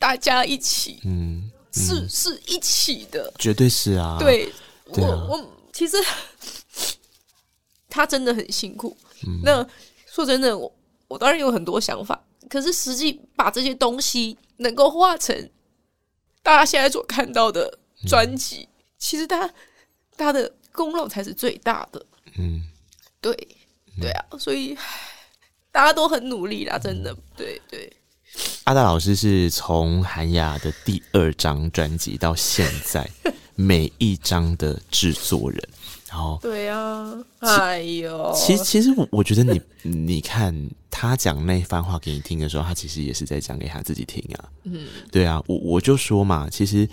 [0.00, 1.49] 大家一起，嗯。
[1.72, 4.16] 是是一起的，绝对是啊。
[4.18, 4.52] 对，
[4.86, 5.96] 我我其实
[7.88, 8.96] 他真的很辛苦。
[9.26, 9.66] 嗯、那
[10.06, 10.72] 说真的，我
[11.08, 15.50] 我当然有很多想法，可是实际把这些东西能够化成
[16.42, 19.52] 大家现在所看到的专辑，嗯、其实他
[20.16, 22.04] 他的功劳才是最大的。
[22.38, 22.62] 嗯，
[23.20, 23.32] 对
[24.00, 24.76] 对啊，所以
[25.70, 27.92] 大家都很努力啦，真的，对对。
[28.64, 33.08] 阿大老师是从韩雅的第二张专辑到现在
[33.54, 35.60] 每一张的制作人，
[36.08, 40.54] 然后对啊，哎呦，其实其实我我觉得你 你看
[40.90, 44.44] 他讲那番话给你听的时候，他其实也是在讲给他自己听啊。
[44.64, 46.88] 嗯，对啊，我我就说嘛，其实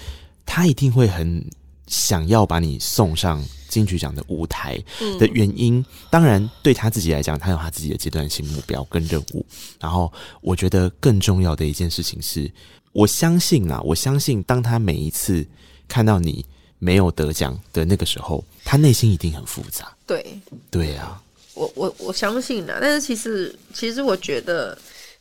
[0.45, 1.45] 他一定会很
[1.87, 3.43] 想要把你送上。
[3.67, 4.77] 金曲奖的舞台
[5.19, 9.45] 的原因，嗯、当然对他自己来讲，他有他自己的阶段性目标跟任务。
[9.79, 10.11] 然后，
[10.41, 12.49] 我觉得更重要的一件事情是，
[12.91, 15.45] 我相信啊，我相信当他每一次
[15.87, 16.45] 看到你
[16.79, 19.95] 没有得奖的那个时候，他内心一定很复杂。
[20.05, 20.39] 对，
[20.71, 21.21] 对啊，
[21.53, 22.77] 我我我相信啊。
[22.81, 24.77] 但是其实，其实我觉得，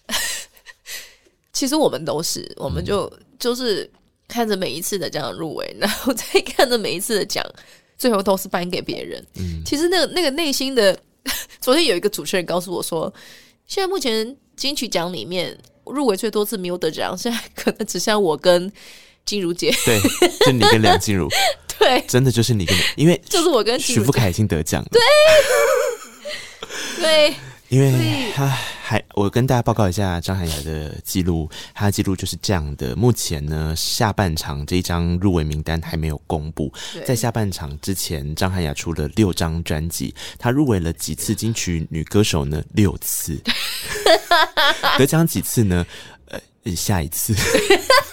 [1.53, 3.91] 其实我们都是，我们就、嗯、就是
[4.29, 7.45] 看着每一次的这样入围，然后再看着每一次的奖。
[7.99, 9.25] 最后都是颁给别人。
[9.35, 10.99] 嗯，其实那个那个内心的，
[11.61, 13.13] 昨天有一个主持人告诉我说，
[13.67, 18.71] 现在目前金曲奖里面入围最多次没有得奖，现在可能只剩我跟
[19.25, 19.75] 金如姐。
[19.85, 20.01] 对，
[20.45, 21.29] 就你跟梁静茹。
[21.79, 24.89] 对，真的就是你跟，因为就是我跟许富凯已经得奖了。
[24.91, 25.01] 对，
[27.03, 27.35] 对。
[27.77, 32.97] 因为他还，我跟大家报告一下张涵雅的记录，他的记录就是这样的。
[32.97, 36.73] 目前呢，下半场这一张入围名单还没有公布。
[37.05, 42.65] 在下半场之前，张涵雅出了六张专辑，她入围了几次金曲女歌手呢？
[42.73, 43.39] 六次。
[44.97, 45.87] 得奖几次呢？
[46.29, 46.41] 呃，
[46.75, 47.35] 下一次。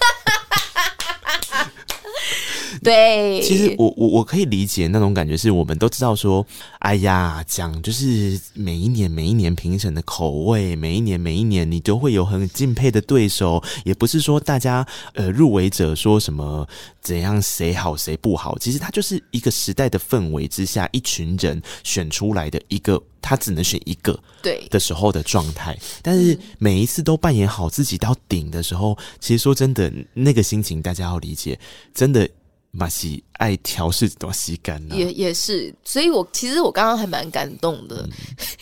[2.83, 6.45] 对，其实我我我可以理解那种感觉，是我们都知道说，
[6.79, 16.67] 哎呀，讲就是每一年每一年评审的口味，每一年每一年你都会有很敬佩的对手，也不是说大家呃入围者说什么
[17.01, 31.59] 怎样谁好谁不好，其实它就是一个时代的氛围之下，一群人选出来的一个，他只能选一个对的时候的状态，但是每一次都扮演好自己到顶的时候，其实说真的，那个心情大家要理解，
[31.93, 32.29] 真的。
[32.75, 38.03] 马西爱调试多吸干了，也也是，所以我其实我刚刚还蛮感动的，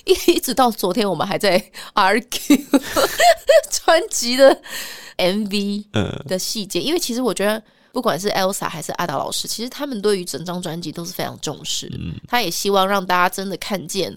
[0.04, 1.58] 一、嗯、 一直到昨天我们还在
[1.94, 2.62] argue
[3.72, 4.62] 专辑的
[5.18, 5.86] MV
[6.28, 14.14] 的细节，嗯、因为其实我觉得不管是 Elsa 还是阿达老师，其实他们对于整张专辑都是非常重视，嗯，他也希望让大家真的看见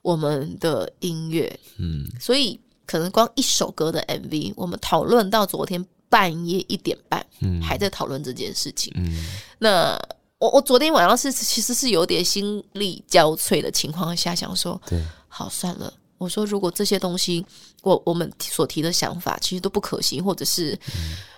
[0.00, 5.84] 我们的音乐，嗯，所以可能光一首歌的 MV，我们讨论到昨天
[6.14, 8.92] 半夜一点半，嗯，还在讨论这件事情。
[8.94, 9.26] 嗯，
[9.58, 10.00] 那
[10.38, 15.92] 我我昨天晚上是其实是有点心力交瘁的情况下，想说，对，好算了。
[16.18, 17.44] 我说，如果这些东西，
[17.82, 20.78] 我我们所提的想法其实都不可行，或者是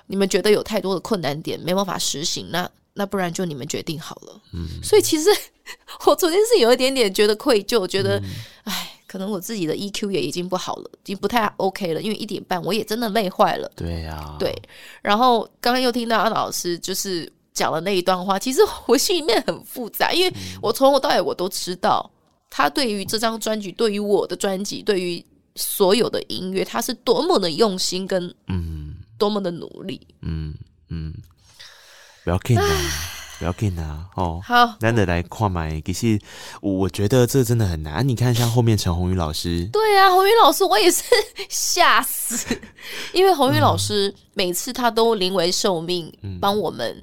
[0.07, 4.43] 你们觉得有太多的困难点没办法实行，那那不然就你们决定好了。
[4.53, 5.31] 嗯，所以其实
[6.07, 8.23] 我昨天是有一点点觉得愧疚，觉得，
[8.65, 13.71] 哎、嗯，可能我自己的 EQ 也已经不好了，已经不太 OK 了，因为一点半我也真的累坏了。
[13.77, 14.55] 对呀、啊，对。
[15.03, 22.11] 然后刚刚又听到安老师就是讲了那一段话，其实我心里面很复杂，因为我从头到尾我都知道。
[22.49, 25.23] 他对于这张专辑，对于我的专辑，对于
[25.57, 30.55] 所有的音乐，他是多么的用心跟嗯，多么的努力，嗯
[30.89, 31.13] 嗯，
[32.25, 32.65] 不要 k 啊，
[33.39, 36.19] 不要紧啊，哦，好，难得来看买，可是
[36.61, 38.07] 我觉得这真的很难。
[38.07, 41.03] 你看，像后面陈宏宇老师，对啊，宏宇老师，我也是
[41.49, 42.57] 吓死，
[43.13, 47.03] 因为宏宇老师每次他都临危受命，帮我们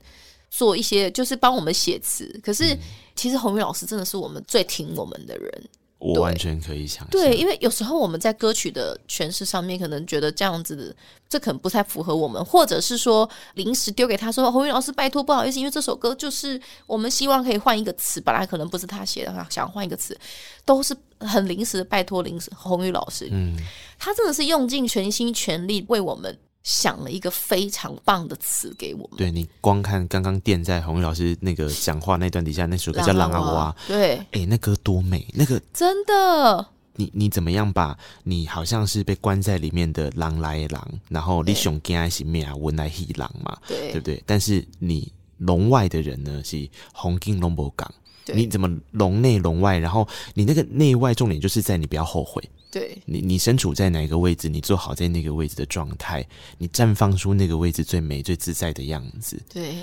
[0.49, 2.77] 做一些，就是帮我们写词，可是。
[3.15, 5.63] 其实宏宇老师真的是我们最挺我们的人，
[6.03, 7.09] 我完全可以想象。
[7.09, 10.93] 对，因为有时候我们在歌曲的诠释上面，可能觉得这样子的，
[11.29, 20.17] 这可能不太符合我们，或者是说临时丢给他说：“红宇老师，拜托，不好意思，因为这首歌就是我们希望可以换一个词，本来可能不是他写的，想换一个词，
[20.65, 23.55] 都是很临时的，拜托临时红宇老师。”嗯，
[23.97, 26.37] 他真的是用尽全心全力为我们。
[26.63, 29.17] 想了一个非常棒的词给我们。
[29.17, 36.65] 对，你光看刚刚垫在鸿宇老师那个讲话那段底下那首歌叫《狼啊哇》，对，哎、欸，那歌多美，那个真的。
[36.95, 42.55] 你你怎么样把你好像是被关在里面的狼来狼，然后你熊惊是咩啊？
[42.55, 44.23] 文来黑狼嘛，对，对不对？
[44.27, 47.91] 但是你笼外的人呢是红金龙博港，
[48.27, 49.77] 你怎么笼内笼外？
[49.77, 52.41] 然后你那个内外重点就是在你不要后悔。
[52.71, 56.25] 对你，你身处在哪个位置，你做好在那个位置的状态，
[56.57, 59.39] 你绽放出那个位置最美、最自在的样子。
[59.47, 59.75] 对，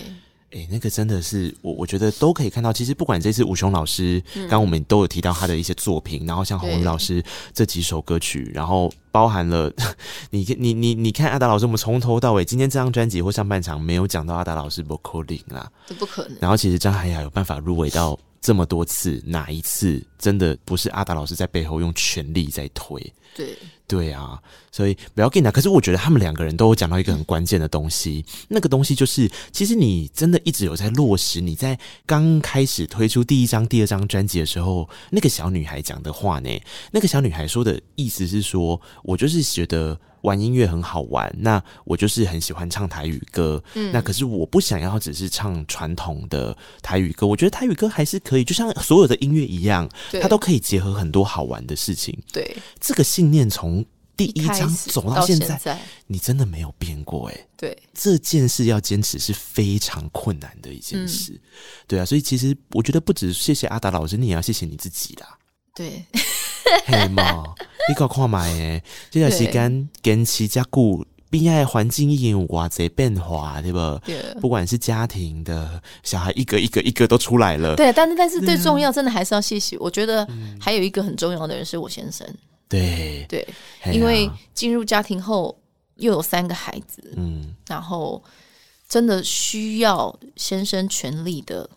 [0.51, 2.73] 哎、欸，那个真的是我，我觉得都可以看到。
[2.73, 7.23] 其实不管这次吴雄老师，刚刚我们都有提到他的一些作品，嗯、然后像洪宇老师
[7.55, 9.73] 这几首歌曲，然后包含了
[10.31, 16.39] 你，你，你，你看阿达老师，我们从头到尾，今天这张专辑或上半场没有讲到阿达老师 v o c a l i n g 啦，这不可能。
[16.41, 18.19] 然后其实张海雅有办法入围到。
[18.41, 23.01] 这么多次，哪一次真的不是阿达老师在背后用全力在推？
[23.37, 24.41] 对对啊，
[24.73, 25.53] 所以不要紧张。
[25.53, 36.51] 可是我觉得他们两个人都有讲到一个很关键的东西，嗯、那个东西就是，其实你真的一直有在落实你在刚开始推出第一张、第二张专辑的时候，那个小女孩讲的话呢？
[36.93, 40.01] 那个小女孩说的意思是说，我就是觉得。
[40.23, 43.63] 玩音乐很好玩，那我就是很喜欢唱台语歌。
[43.75, 49.89] 嗯，那可是我不想要只是唱传统的台语歌，我觉得台语歌还是可以，就像所有的音乐一样，
[50.21, 52.17] 它都可以结合很多好玩的事情。
[52.33, 53.85] 对，这个信念从
[54.17, 57.47] 第一章走到现在，你真的没有变过哎。
[57.57, 61.33] 对，这件事要坚持是非常困难的一件事。
[61.33, 61.41] 嗯，
[61.87, 65.39] 对啊，所以其实我觉得不止谢谢阿达老师，你也要谢谢你自己啦。
[65.75, 66.05] 对。
[66.87, 67.45] 嘿嘛，
[67.89, 73.79] 你个看嘛诶，这段时间坚持加固，边爱环境已经有哇侪变化，对不？
[74.05, 77.77] 对，不管是家庭的小孩，一个一个一个都出来了。
[77.77, 79.77] 对，但是但是最重要，真的还是要谢谢。
[79.79, 80.27] 我觉得
[80.61, 82.27] 还有一个很重要的人是我先生。
[82.69, 83.47] 对对，
[83.93, 85.57] 因为进入家庭后
[85.97, 88.23] 又有三个孩子，嗯，然后
[88.89, 91.69] 真的需要先生全力的。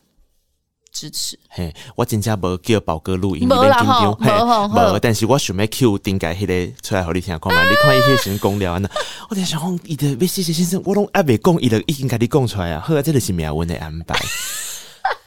[0.93, 4.99] 支持嘿，我真正无叫宝哥录音，没啦吼，没吼，没。
[4.99, 7.63] 但是我想要 Q 顶改迄个出来，互你听看嘛。
[7.63, 8.89] 你看伊迄个先讲了安那，
[9.29, 12.83] 我在想讲，伊的要谢谢先生，我拢还未讲，伊就已经甲你讲出来啊。
[12.87, 14.15] 后来这个是命运的安排。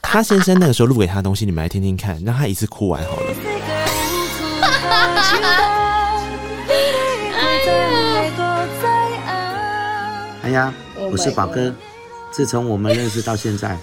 [0.01, 3.33] 他先生那个时候录给他的东西，你们来听听看，让他一次哭完好了。
[10.43, 10.73] 哎呀，
[11.11, 11.75] 我是宝哥，
[12.31, 13.77] 自从我们认识到现在。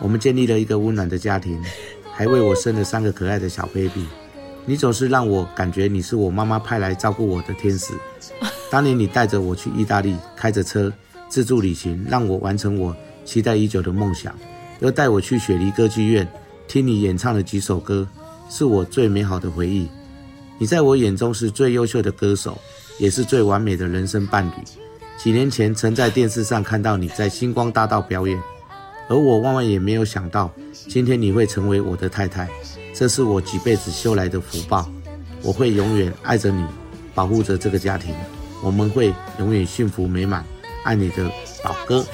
[0.00, 1.62] 我们建立了一个温暖的家庭，
[2.12, 4.06] 还为我生了三个可爱的小 baby。
[4.64, 7.94] 你总是让我感觉你是我妈妈派来照顾我的天使。
[8.70, 10.92] 当年你带着我去意大利，开着车
[11.28, 12.94] 自助旅行，让我完成我
[13.24, 14.34] 期待已久的梦想，
[14.80, 16.26] 又带我去雪梨歌剧院
[16.66, 18.06] 听你演唱了几首歌，
[18.50, 19.88] 是我最美好的回忆。
[20.58, 22.58] 你在我眼中是最优秀的歌手，
[22.98, 24.52] 也是最完美的人生伴侣。
[25.16, 28.36] 几年前曾在电视上看到你在星光大道表演。
[29.08, 30.50] 而我万万也没有想到，
[30.88, 32.48] 今天你会成为我的太太，
[32.92, 34.88] 这是我几辈子修来的福报。
[35.42, 36.64] 我会永远爱着你，
[37.14, 38.14] 保护着这个家庭，
[38.62, 40.44] 我们会永远幸福美满。
[40.82, 41.30] 爱你的
[41.62, 42.04] 宝哥。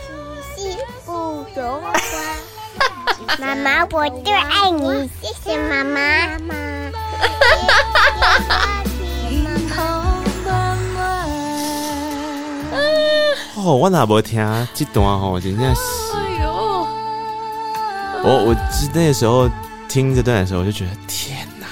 [3.38, 6.38] 妈妈，我最爱你，谢谢妈妈。
[6.38, 6.48] 妈
[8.48, 8.58] 妈
[13.54, 16.21] 吼，我哪无听这段吼，真正是。
[18.24, 18.54] 我我
[18.94, 19.50] 那个时候
[19.88, 21.66] 听这段的时候，我就觉得天哪，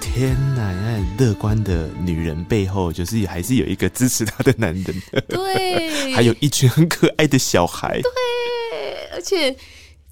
[0.00, 0.70] 天哪！
[0.70, 9.50] 你看乐观的女人背后，就是还是有一个支持她的男人，对， 还有一群很可爱的小孩，对，而且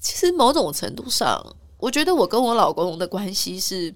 [0.01, 1.39] 其实某种程度上，
[1.77, 3.93] 我觉得我跟我老公的关系是。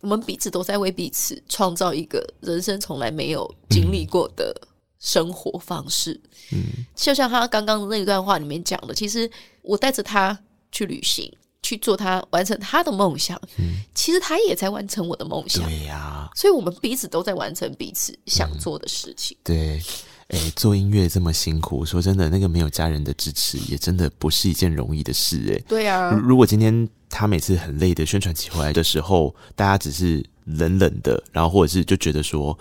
[0.00, 4.52] 我们彼此都在为彼此创造一个人生从来没有经历过的
[4.98, 6.20] 生活方式。
[6.50, 9.30] 嗯，就像他刚刚那一段话里面讲的，其实
[9.62, 10.36] 我带着他
[10.72, 11.30] 去旅行，
[11.62, 13.40] 去做他完成他的梦想。
[13.58, 15.62] 嗯，其实他也在完成我的梦想。
[15.64, 19.36] 对呀，啊，所以我们彼此都在完成彼此想做的事情。
[19.36, 19.82] 嗯，对。
[20.28, 25.54] 哎、欸，做音乐这么辛苦，说真的，那个没有家人的支持，也真的不是一件容易的事。
[25.54, 26.10] 哎，对啊。
[26.10, 32.58] 如果今天他每次很累的宣传起回来的时候，大家只是冷冷的，然后或者是就觉得说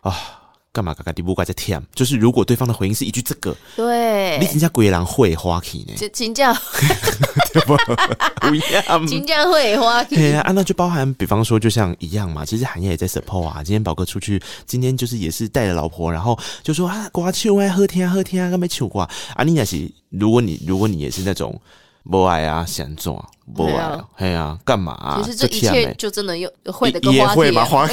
[0.00, 0.39] 啊。
[0.72, 0.94] 干嘛？
[0.94, 6.08] 嘎嘎地不怪在舔，就是如果对方的回应是一句这个，对，你人家鬼狼会花气呢？
[6.12, 6.56] 金价
[7.52, 7.76] 对不？
[8.40, 10.14] 不一样，金价会花气。
[10.14, 12.44] 对啊，那就包含，比方说，就像一样嘛。
[12.44, 13.64] 其实韩亚也在 support 啊。
[13.64, 18.64] 今天宝哥出去，今天就是也是带着老婆，然后就说啊，刮秋啊，喝天啊，喝天啊，干嘛？
[18.68, 19.42] 秋瓜啊。
[19.42, 21.60] 你也是，如果你如果你也是那种
[22.04, 24.92] 不爱啊，想做不爱啊，嘿啊，干嘛？
[24.92, 25.20] 啊？
[25.20, 27.64] 其实这一切就真的有会的个花也会吗？
[27.64, 27.88] 花。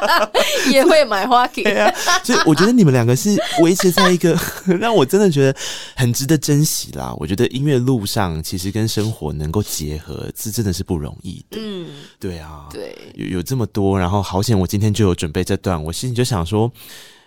[0.70, 4.38] 也会买花给，对啊，所以我觉得你们两个是维持在一个
[4.80, 5.58] 让我真的觉得
[5.94, 7.14] 很值得珍惜啦。
[7.18, 11.58] 我觉得音乐路上其实跟生活能够结合，是真的是不容易的。
[11.60, 11.86] 嗯，
[12.18, 16.70] 对啊，对，有有这么多，然后好险我今天就有准备这段，我心里就想说，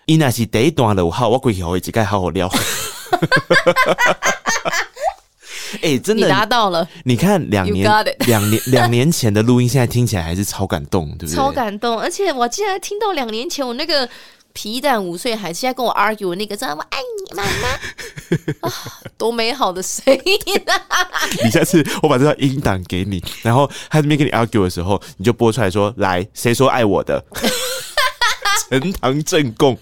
[0.06, 2.50] 伊那是第一段了，我好，我过去好一几盖好好聊。
[5.82, 6.88] 哎、欸，真的，你达到了。
[7.04, 7.88] 你看，两年，
[8.28, 11.36] 两年，两年前的录音，现在听起来还是超感动，对不对？
[11.36, 14.08] 超感动，而且我竟然听到两年前我那个
[14.54, 17.70] 皮蛋五岁孩子现在跟我 argue 那个，真的我爱你，妈妈
[18.68, 18.74] 啊，
[19.18, 21.08] 多美好的声音啊！
[21.44, 27.24] 你下次我把这段音档给你，然后他这边跟你 argue 的时候，你就播出来说：“来，谁说爱我的？”
[28.68, 29.78] 呈堂证供，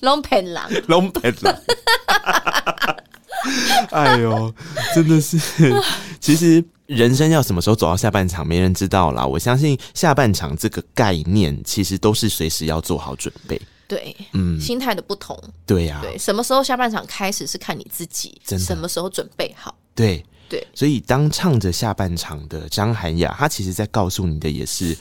[0.00, 1.54] 龙骗狼，龙骗狼。
[3.90, 4.54] 哎呦，
[4.94, 5.38] 真的是！
[6.20, 9.24] 其实人生要什么时候走到下半场，没人知道啦。
[9.24, 13.60] 我相信下半场这个概念，其实都是随时要做好准备。
[13.88, 19.74] 对，嗯，心态的不同，对呀、啊，对，什么时候下半场开始是看你自己，真什么时候准备好。
[19.94, 24.96] 对对，所以当唱着下半场的张涵雅，她其实在告诉你的也是。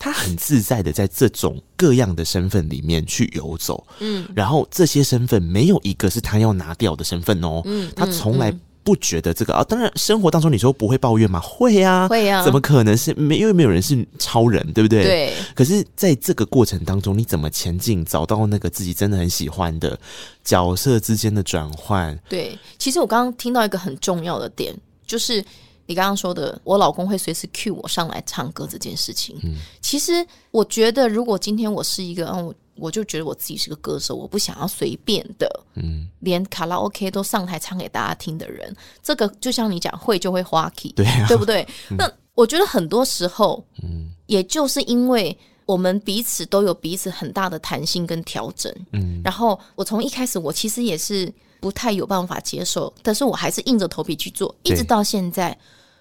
[0.00, 8.50] 他很自在的在这种各样的身份里面去游走，嗯，然后这些身份没有一个是他要拿掉的身份哦，嗯，他从来
[8.82, 11.38] 不觉得这个啊，当然生活当中你说不会抱怨吗？
[11.38, 13.36] 会啊，会啊，怎么可能是没？
[13.36, 15.04] 因为没有人是超人，对不对？
[15.04, 15.34] 对。
[15.54, 20.00] 可是在这个过程当中，你怎么前进，找到那个自己真的很喜欢的
[20.42, 22.18] 角色之间的转换？
[22.26, 24.74] 对，其实我刚刚听到一个很重要的点，
[25.06, 25.44] 就是。
[25.90, 38.72] 你刚刚说的，我老公会随时 cue 我上来唱歌这件事情，嗯，其实我觉得，如果今天我是一个，嗯，我就觉得我自己是个歌手，我不想要随便的，嗯，连卡拉 OK 都上台唱给大家听的人，
[39.02, 41.66] 这个就像你讲会就会花 key，对啊，对不对？
[41.90, 45.36] 嗯，那我觉得很多时候，嗯，也就是因为
[45.66, 55.58] 我们彼此都有彼此很大的弹性跟调整，嗯，然后我从一开始我其实也是不太有办法接受，但是我还是硬着头皮去做，一直到现在。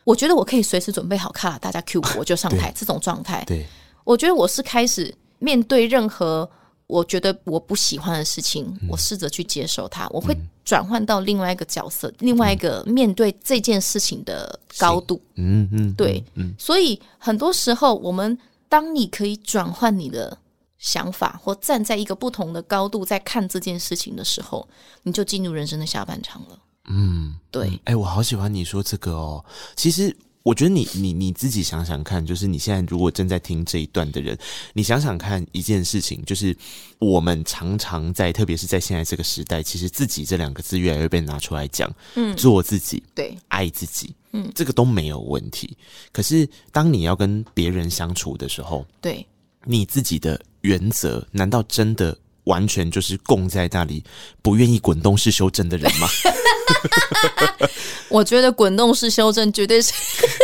[0.09, 3.43] 我觉得我可以随时准备好卡，大家 cue 我就上台，这种状态。
[3.45, 3.63] 对，
[4.03, 6.49] 我觉得我是开始面对任何
[6.87, 10.07] 我觉得我不喜欢的事情，我试着去接受它。
[10.09, 10.35] 我会
[10.65, 15.21] 转换到另外一个角色，另外一个面对这件事情的高度。
[15.35, 16.55] 嗯嗯，对，嗯。
[16.57, 18.35] 所以很多时候，我们
[18.67, 20.35] 当你可以转换你的
[20.79, 24.67] 想法，或站在一个不同的高度在看这件事情的时候，
[25.03, 26.57] 你就进入人生的下半场了。
[26.89, 29.45] 嗯，对，哎、欸，我好喜欢你说这个哦。
[29.75, 34.37] 其实，我觉得你你你自己想想看，就是你现在如果正在听这一段的人，
[34.73, 36.55] 你想想看一件事情，就是
[36.97, 41.93] 我们常常在，特别是在现在这个时代，其实自己这两个字越来越被拿出来讲。
[42.15, 45.77] 嗯，做自己，对，爱自己，嗯，这个都没有问题。
[46.11, 49.23] 可是，当你要跟别人相处的时候，对，
[49.65, 54.03] 你自己的原则，难道真的完全就是供在那里，
[54.41, 56.07] 不愿意滚动式修正的人吗？
[58.09, 59.93] 我觉得滚动式修正绝对是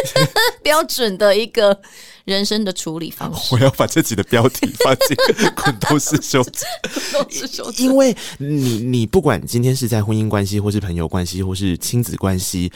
[0.62, 1.80] 标准的一个
[2.26, 3.54] 人生的处理方式。
[3.56, 5.16] 我要把这集的标题放进
[5.56, 6.54] “滚动式修正”，
[7.14, 7.86] 都是修正。
[7.86, 12.70] 因为你你不管今天是在婚姻关系，或是朋友关系，或是亲子关系。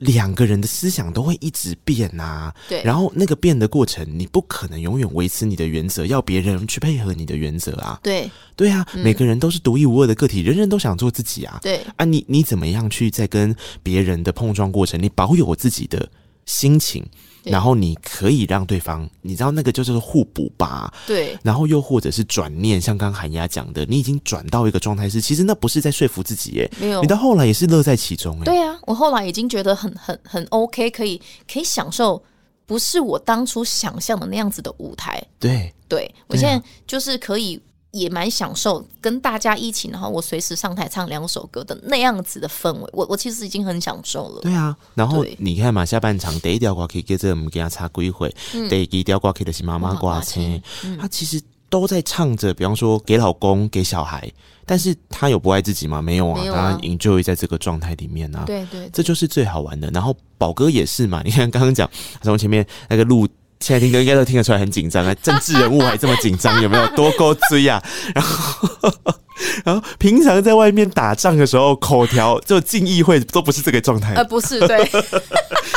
[0.00, 16.06] 两个人的思想都会一直变呐、啊，对，然后那个变的过程，你不可能永远维持你的原则，要别人去配合你的原则啊，对，对啊，嗯、每个人都是独一无二的个体，人人都想做自己啊，对啊你，你你怎么样去在跟别人的碰撞过程，你保有自己的
[16.44, 17.02] 心情？
[17.46, 20.92] 然后你可以让对方，你知道那个就是互补吧？
[21.06, 21.38] 对。
[21.42, 27.00] 然后又或者是转念，像刚韩鸭讲的，你已经转到一个状态是，其实那不是在说服自己耶，没有。
[27.00, 28.44] 你到后来也是乐在其中哎。
[28.44, 31.20] 对啊，我后来已经觉得很很很 OK，可以
[31.50, 32.22] 可以享受，
[32.66, 35.22] 不是我当初想象的那样子的舞台。
[35.38, 37.60] 对，对我现在就是可以。
[37.96, 44.40] 也蛮享受跟大家一起，然后我随时上台唱两首歌的那样子的氛围，我我其实已经很享受了。
[44.42, 48.34] 对啊，然后你看嘛，下半场第一条歌可以跟着我们给他插归回，
[48.68, 50.40] 第一条歌可以的是妈妈挂车，
[51.00, 54.30] 他其实都在唱着，比方说给老公、给小孩，
[54.64, 56.02] 但是他有不爱自己吗？
[56.02, 58.44] 没有啊，当然 enjoy 在这个状态里面啊。
[58.46, 59.90] 对对，这就是最好玩的。
[59.90, 61.88] 然后宝哥也是嘛，你看刚刚讲
[62.22, 63.26] 从前面那个录。
[63.60, 65.14] 现在听歌应该都听得出来很紧张啊！
[65.22, 67.82] 政治人物还这么紧张，有没有多够追啊？
[68.14, 68.92] 然后，
[69.64, 74.78] 然后平常在外面打仗的时候，口条就进议会都不是这个状态，呃，不是对，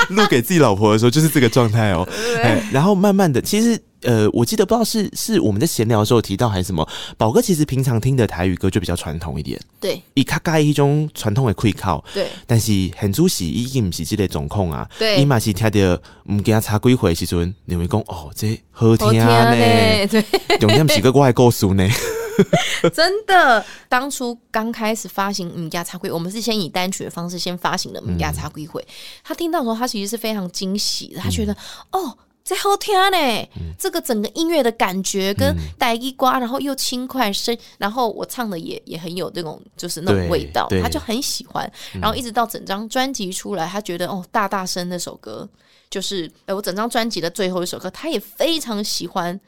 [0.10, 2.08] 录给自己老婆的时候就是这个状态哦。
[2.44, 3.80] 哎，然后慢慢的，其实。
[4.04, 16.02] 呃，我记得不知道是是我们在闲聊的时候提到还是什么，宝哥其实平常听的台语歌就比较传统一点，对，以卡盖一种传统的气口，对，但是很主席已经不是这类总控啊，对，伊嘛是听到
[16.32, 20.24] 唔给他插几回时阵，你会讲哦，这好听呢，对，
[20.60, 21.86] 重点是个我的故事呢，
[22.94, 28.82] 真的，当初刚开始发行嗯给他插几，我们是先以单曲的方式先发行的唔给他插几回，
[29.26, 31.52] 他听到的时候，他其实是非常惊喜的，他觉得、
[31.92, 32.18] 嗯、哦。
[32.50, 33.18] 在好听呢，
[33.58, 41.72] 嗯、这个整个音乐的感觉跟带一瓜，然后又轻快声，然后我唱的也也很有这种就是那种味道，他就很喜欢。
[42.02, 45.48] 然后一直到整张专辑出来，他觉得哦，大大声那首歌
[45.92, 49.40] 就是呃我整张专辑的最后一首歌，他也非常喜欢。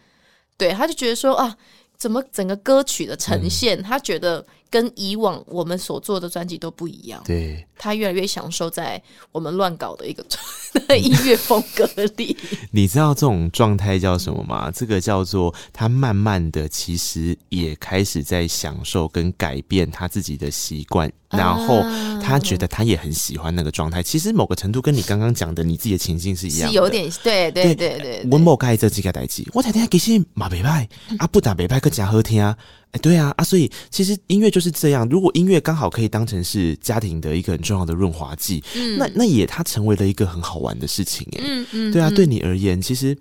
[0.56, 1.58] 对，他就觉得说啊，
[1.98, 4.46] 怎么整个歌曲的呈现，嗯、他觉得。
[4.72, 9.00] 跟以往我们所做的专辑都不一样，对，他越来越享受在
[9.34, 10.26] 我们乱搞的一个
[10.98, 11.86] 音乐风格
[12.16, 12.36] 里。
[12.72, 14.72] 你知道这种状态叫什么吗？
[14.74, 21.82] 这个叫做他慢慢的其实也开始在享受跟改变他自己的习惯，然后
[22.22, 24.02] 他觉得他也很喜欢那个状态。
[24.02, 28.26] 其实某个程度跟你刚刚讲的你自己的情境是一样的，是有点对对对对。
[28.32, 30.88] 温某盖这几个代志，我台听其实马北派
[31.20, 32.58] 啊，不打北派更加好听啊。
[32.92, 35.08] 哎，对啊，啊，所以其实音乐就是这样。
[35.08, 43.18] 如果音乐刚好可以当成是家庭的一个很重要的润滑剂，嗯，那那也它成为了一个很好玩的事情，哎，嗯嗯，对啊，对你而言，其实，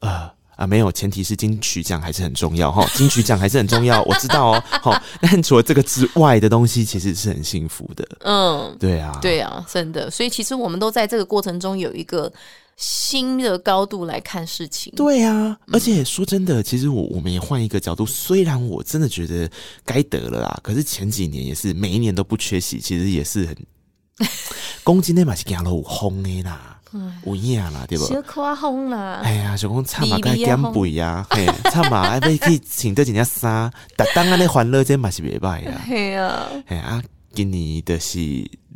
[0.00, 12.30] 呃啊，没有，前提是金曲奖还是很重要哈，金曲奖还是很重要，我知道哦，好，但除了这个之外的东西，其实是很幸福的，嗯，对啊，对啊，真的，所以其实我们都在这个过程中有一个。
[12.76, 19.48] 新的高度来看事情，对啊，而且说真的，其实我我们也换一个角度，虽然我真的觉得
[19.84, 23.56] 该得了啦，可是前几年也是每一年都不缺席，其实也是很，
[24.82, 26.80] 公斤内嘛是行了有风的啦，
[27.24, 28.04] 有影啦，对不？
[28.06, 37.00] 小夸风啦，哎呀，想讲唱嘛该减肥啊，嘿，唱嘛 还要去请这几件衫，但当然的欢乐真嘛是袂歹呀， 嘿啊，哎啊，
[37.32, 38.18] 今年的是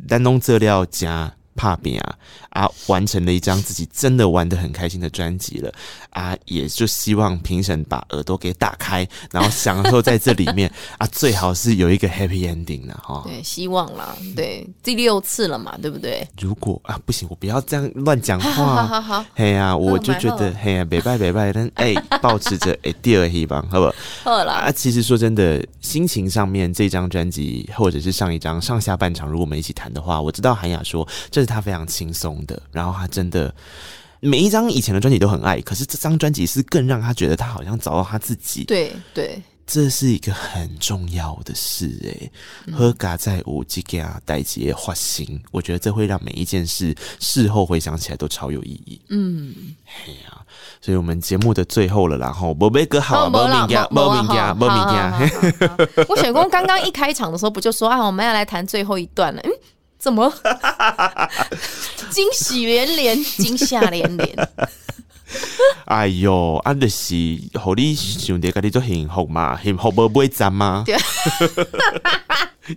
[0.07, 1.33] 咱拢做了加。
[1.59, 2.15] 怕饼啊
[2.51, 2.71] 啊！
[2.87, 5.69] 完成了一张自己真的玩的很开心的专辑了
[6.11, 6.33] 啊！
[6.45, 11.05] 也就希望评审把耳朵给打开，然后享受在这里面 啊！
[11.07, 13.23] 最好是有一个 happy ending 了哈。
[13.25, 14.15] 对，希望啦。
[14.37, 16.25] 对，第六次了嘛，对不对？
[16.39, 18.51] 如果啊，不行，我不要这样乱讲话。
[18.53, 19.25] 好好好。
[19.35, 23.93] 嘿呀，我就觉得嘿呀，北拜北拜，但哎，保持着哎第二希望，好不好？
[24.23, 31.48] 好了啊，其实说真的，心情上面这张专辑或者是上一张上下半场，如果我们一起谈的话，我知道韩雅说这。
[31.49, 33.53] 他非常轻松的，然后他真的
[34.19, 38.65] 每一张以前的专辑都很爱，可是这张专辑是更让他觉得他好像找到他自己。
[38.65, 42.31] 对对，这是一个很重要的事诶。
[42.73, 48.99] 喝嘎在五 G 给啊带节花心，我觉得这会让每一件事事后回想起来都超有意义。
[49.09, 49.53] 嗯，
[49.85, 50.43] 嘿呀、啊，
[50.81, 56.05] 所以我们节目的最后了，然后宝贝哥好，宝敏家，宝敏家，宝敏家。
[56.09, 59.51] 我雪公刚刚一开场的时候不就说啊，我们要来谈最后一段了，嗯。
[59.99, 60.33] 怎么？
[62.09, 64.49] 惊喜连连，惊吓连连。
[65.85, 67.13] 哎呦，啊，就是
[67.53, 70.83] 互你想着家己做幸福嘛，幸福无尾站吗？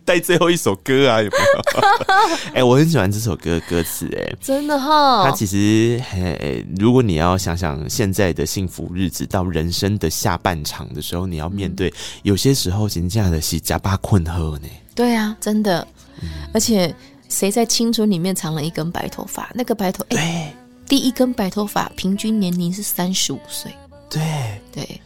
[0.04, 1.44] 带最后一首歌啊，有没有？
[2.48, 5.24] 哎、欸，我很喜欢这首歌的歌词，哎，真的哈。
[5.24, 11.92] 它其实，哎，如果你要想想现在的幸福日子，到人生的下半场的时候，你要面对，
[12.22, 14.68] 有些时候真的是加巴困喝呢。
[14.94, 15.86] 对啊，真的。
[16.20, 16.94] 嗯、而且，
[17.32, 19.50] 谁在青春里面藏了一根白头发？
[19.54, 20.54] 那个白头，哎，
[20.86, 23.72] 第一根白头发平均年龄是三十五岁。
[24.10, 24.20] 对
[24.70, 25.00] 对，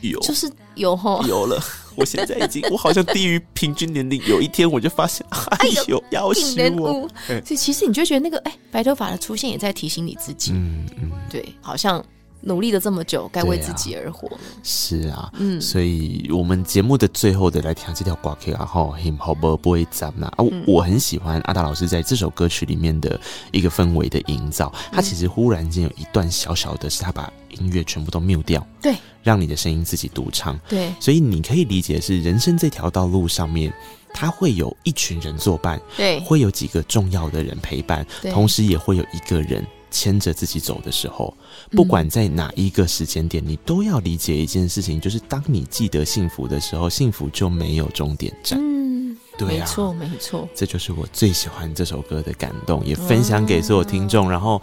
[0.00, 1.62] 有，就是有哈，有了。
[1.96, 4.22] 我现在已经，我好像低于平均年龄。
[4.26, 7.08] 有一天我就发现，哎呦，要死我！
[7.26, 12.04] 所以其实你就觉得那个，哎，白头发的出现也在提醒你自己，嗯嗯，对，好像
[12.46, 14.28] 努力了这么久，该为自己而活。
[14.28, 14.38] 了。
[14.62, 20.32] 是啊，嗯，所以我们节目的最后的来听这条挂曲啊，后，him 好不不会斩啊，
[20.66, 23.20] 我很喜欢阿达老师在这首歌曲里面的
[23.50, 24.72] 一个氛围的营造。
[24.92, 27.30] 他其实忽然间有一段小小的，是他把。
[27.58, 33.72] 音乐全部都 mute 掉，对，让你的声音自己独唱，对，所以你可以理解是人生这条道路上面，
[34.12, 39.66] 他会有一群人作伴，对，会有几个重要的人陪伴，同时也会有一个人
[39.96, 41.34] 牵着自己走的时候，
[41.70, 48.58] 不管在哪一个时间点，嗯，你都要理解一件事情，就是当你记得幸福的时候，幸福就没有终点站。
[48.60, 54.30] 嗯，对啊，没错，没错，这就是我最喜欢这首歌的感动，也分享给所有听众。
[54.30, 54.60] 然后，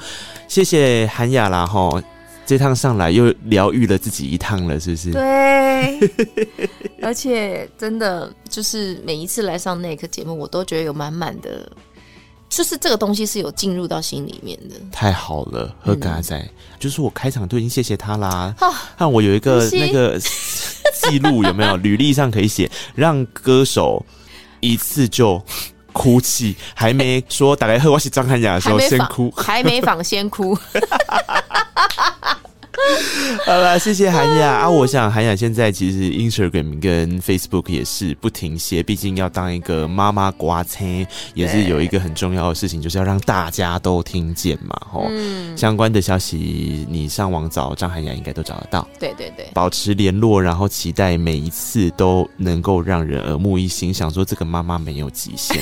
[0.47, 1.99] 谢谢韩雅啦，吼。
[2.45, 5.13] 这趟上来又疗愈了自己一趟了，是不是？
[5.13, 5.97] 对，
[7.01, 11.71] 而且真的就是每一次来上那个节目，我都觉得有满满的，
[12.55, 14.75] 就是这个东西是有进入到心里面的。
[14.91, 16.49] 太好了，何嘎仔，嗯、
[16.79, 18.53] 就是我开场都已经谢谢他啦。
[18.95, 21.75] 看我有一个那个记录有没有？
[21.77, 24.05] 履历上可以写，让歌手
[24.59, 25.41] 一次就
[25.91, 30.55] 哭泣，还没说打开喝我是张涵雅的时候先哭，还没仿先哭。
[33.45, 34.69] 好了，谢谢韩雅啊！
[34.69, 44.75] 我想韩雅现在其实 Instagram 跟 Facebook 也是不停歇，毕竟要当一个妈妈瓜青，也是有一个很重要的事情，就是要让大家都听见嘛。
[44.91, 48.87] 吼、嗯，相关的消息你上网找张涵雅应该都找得到。
[48.99, 55.61] 对对对，保持联络，然后期待每一次都能够让人耳目一新，想说这个妈妈没有极限。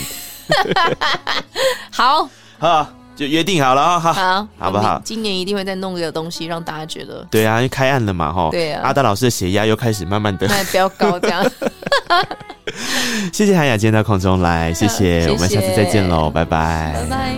[1.91, 3.00] 好， 好。
[3.21, 4.99] 就约定好了啊，好，好，好不好？
[5.05, 8.81] 今年一定会再弄一个东西，让大家觉得对啊，因为开案了嘛，哈，对啊。
[8.83, 11.45] 阿达老师的血压又开始慢慢的飙 高，这样。
[13.31, 17.35] 谢谢韩雅今天到空中来，谢谢，我们下次再见喽，拜拜，拜拜。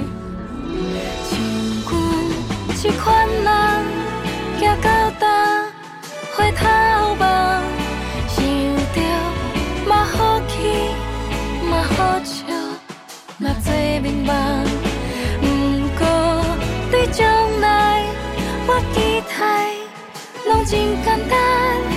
[17.11, 17.25] 将
[17.59, 18.03] 来
[18.67, 19.73] 我期待
[20.47, 21.92] 拢真简单，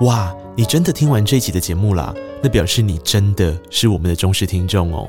[0.00, 2.14] 哇，你真的听完这一集的节目啦？
[2.42, 5.08] 那表示你真的是我们的忠实听众哦。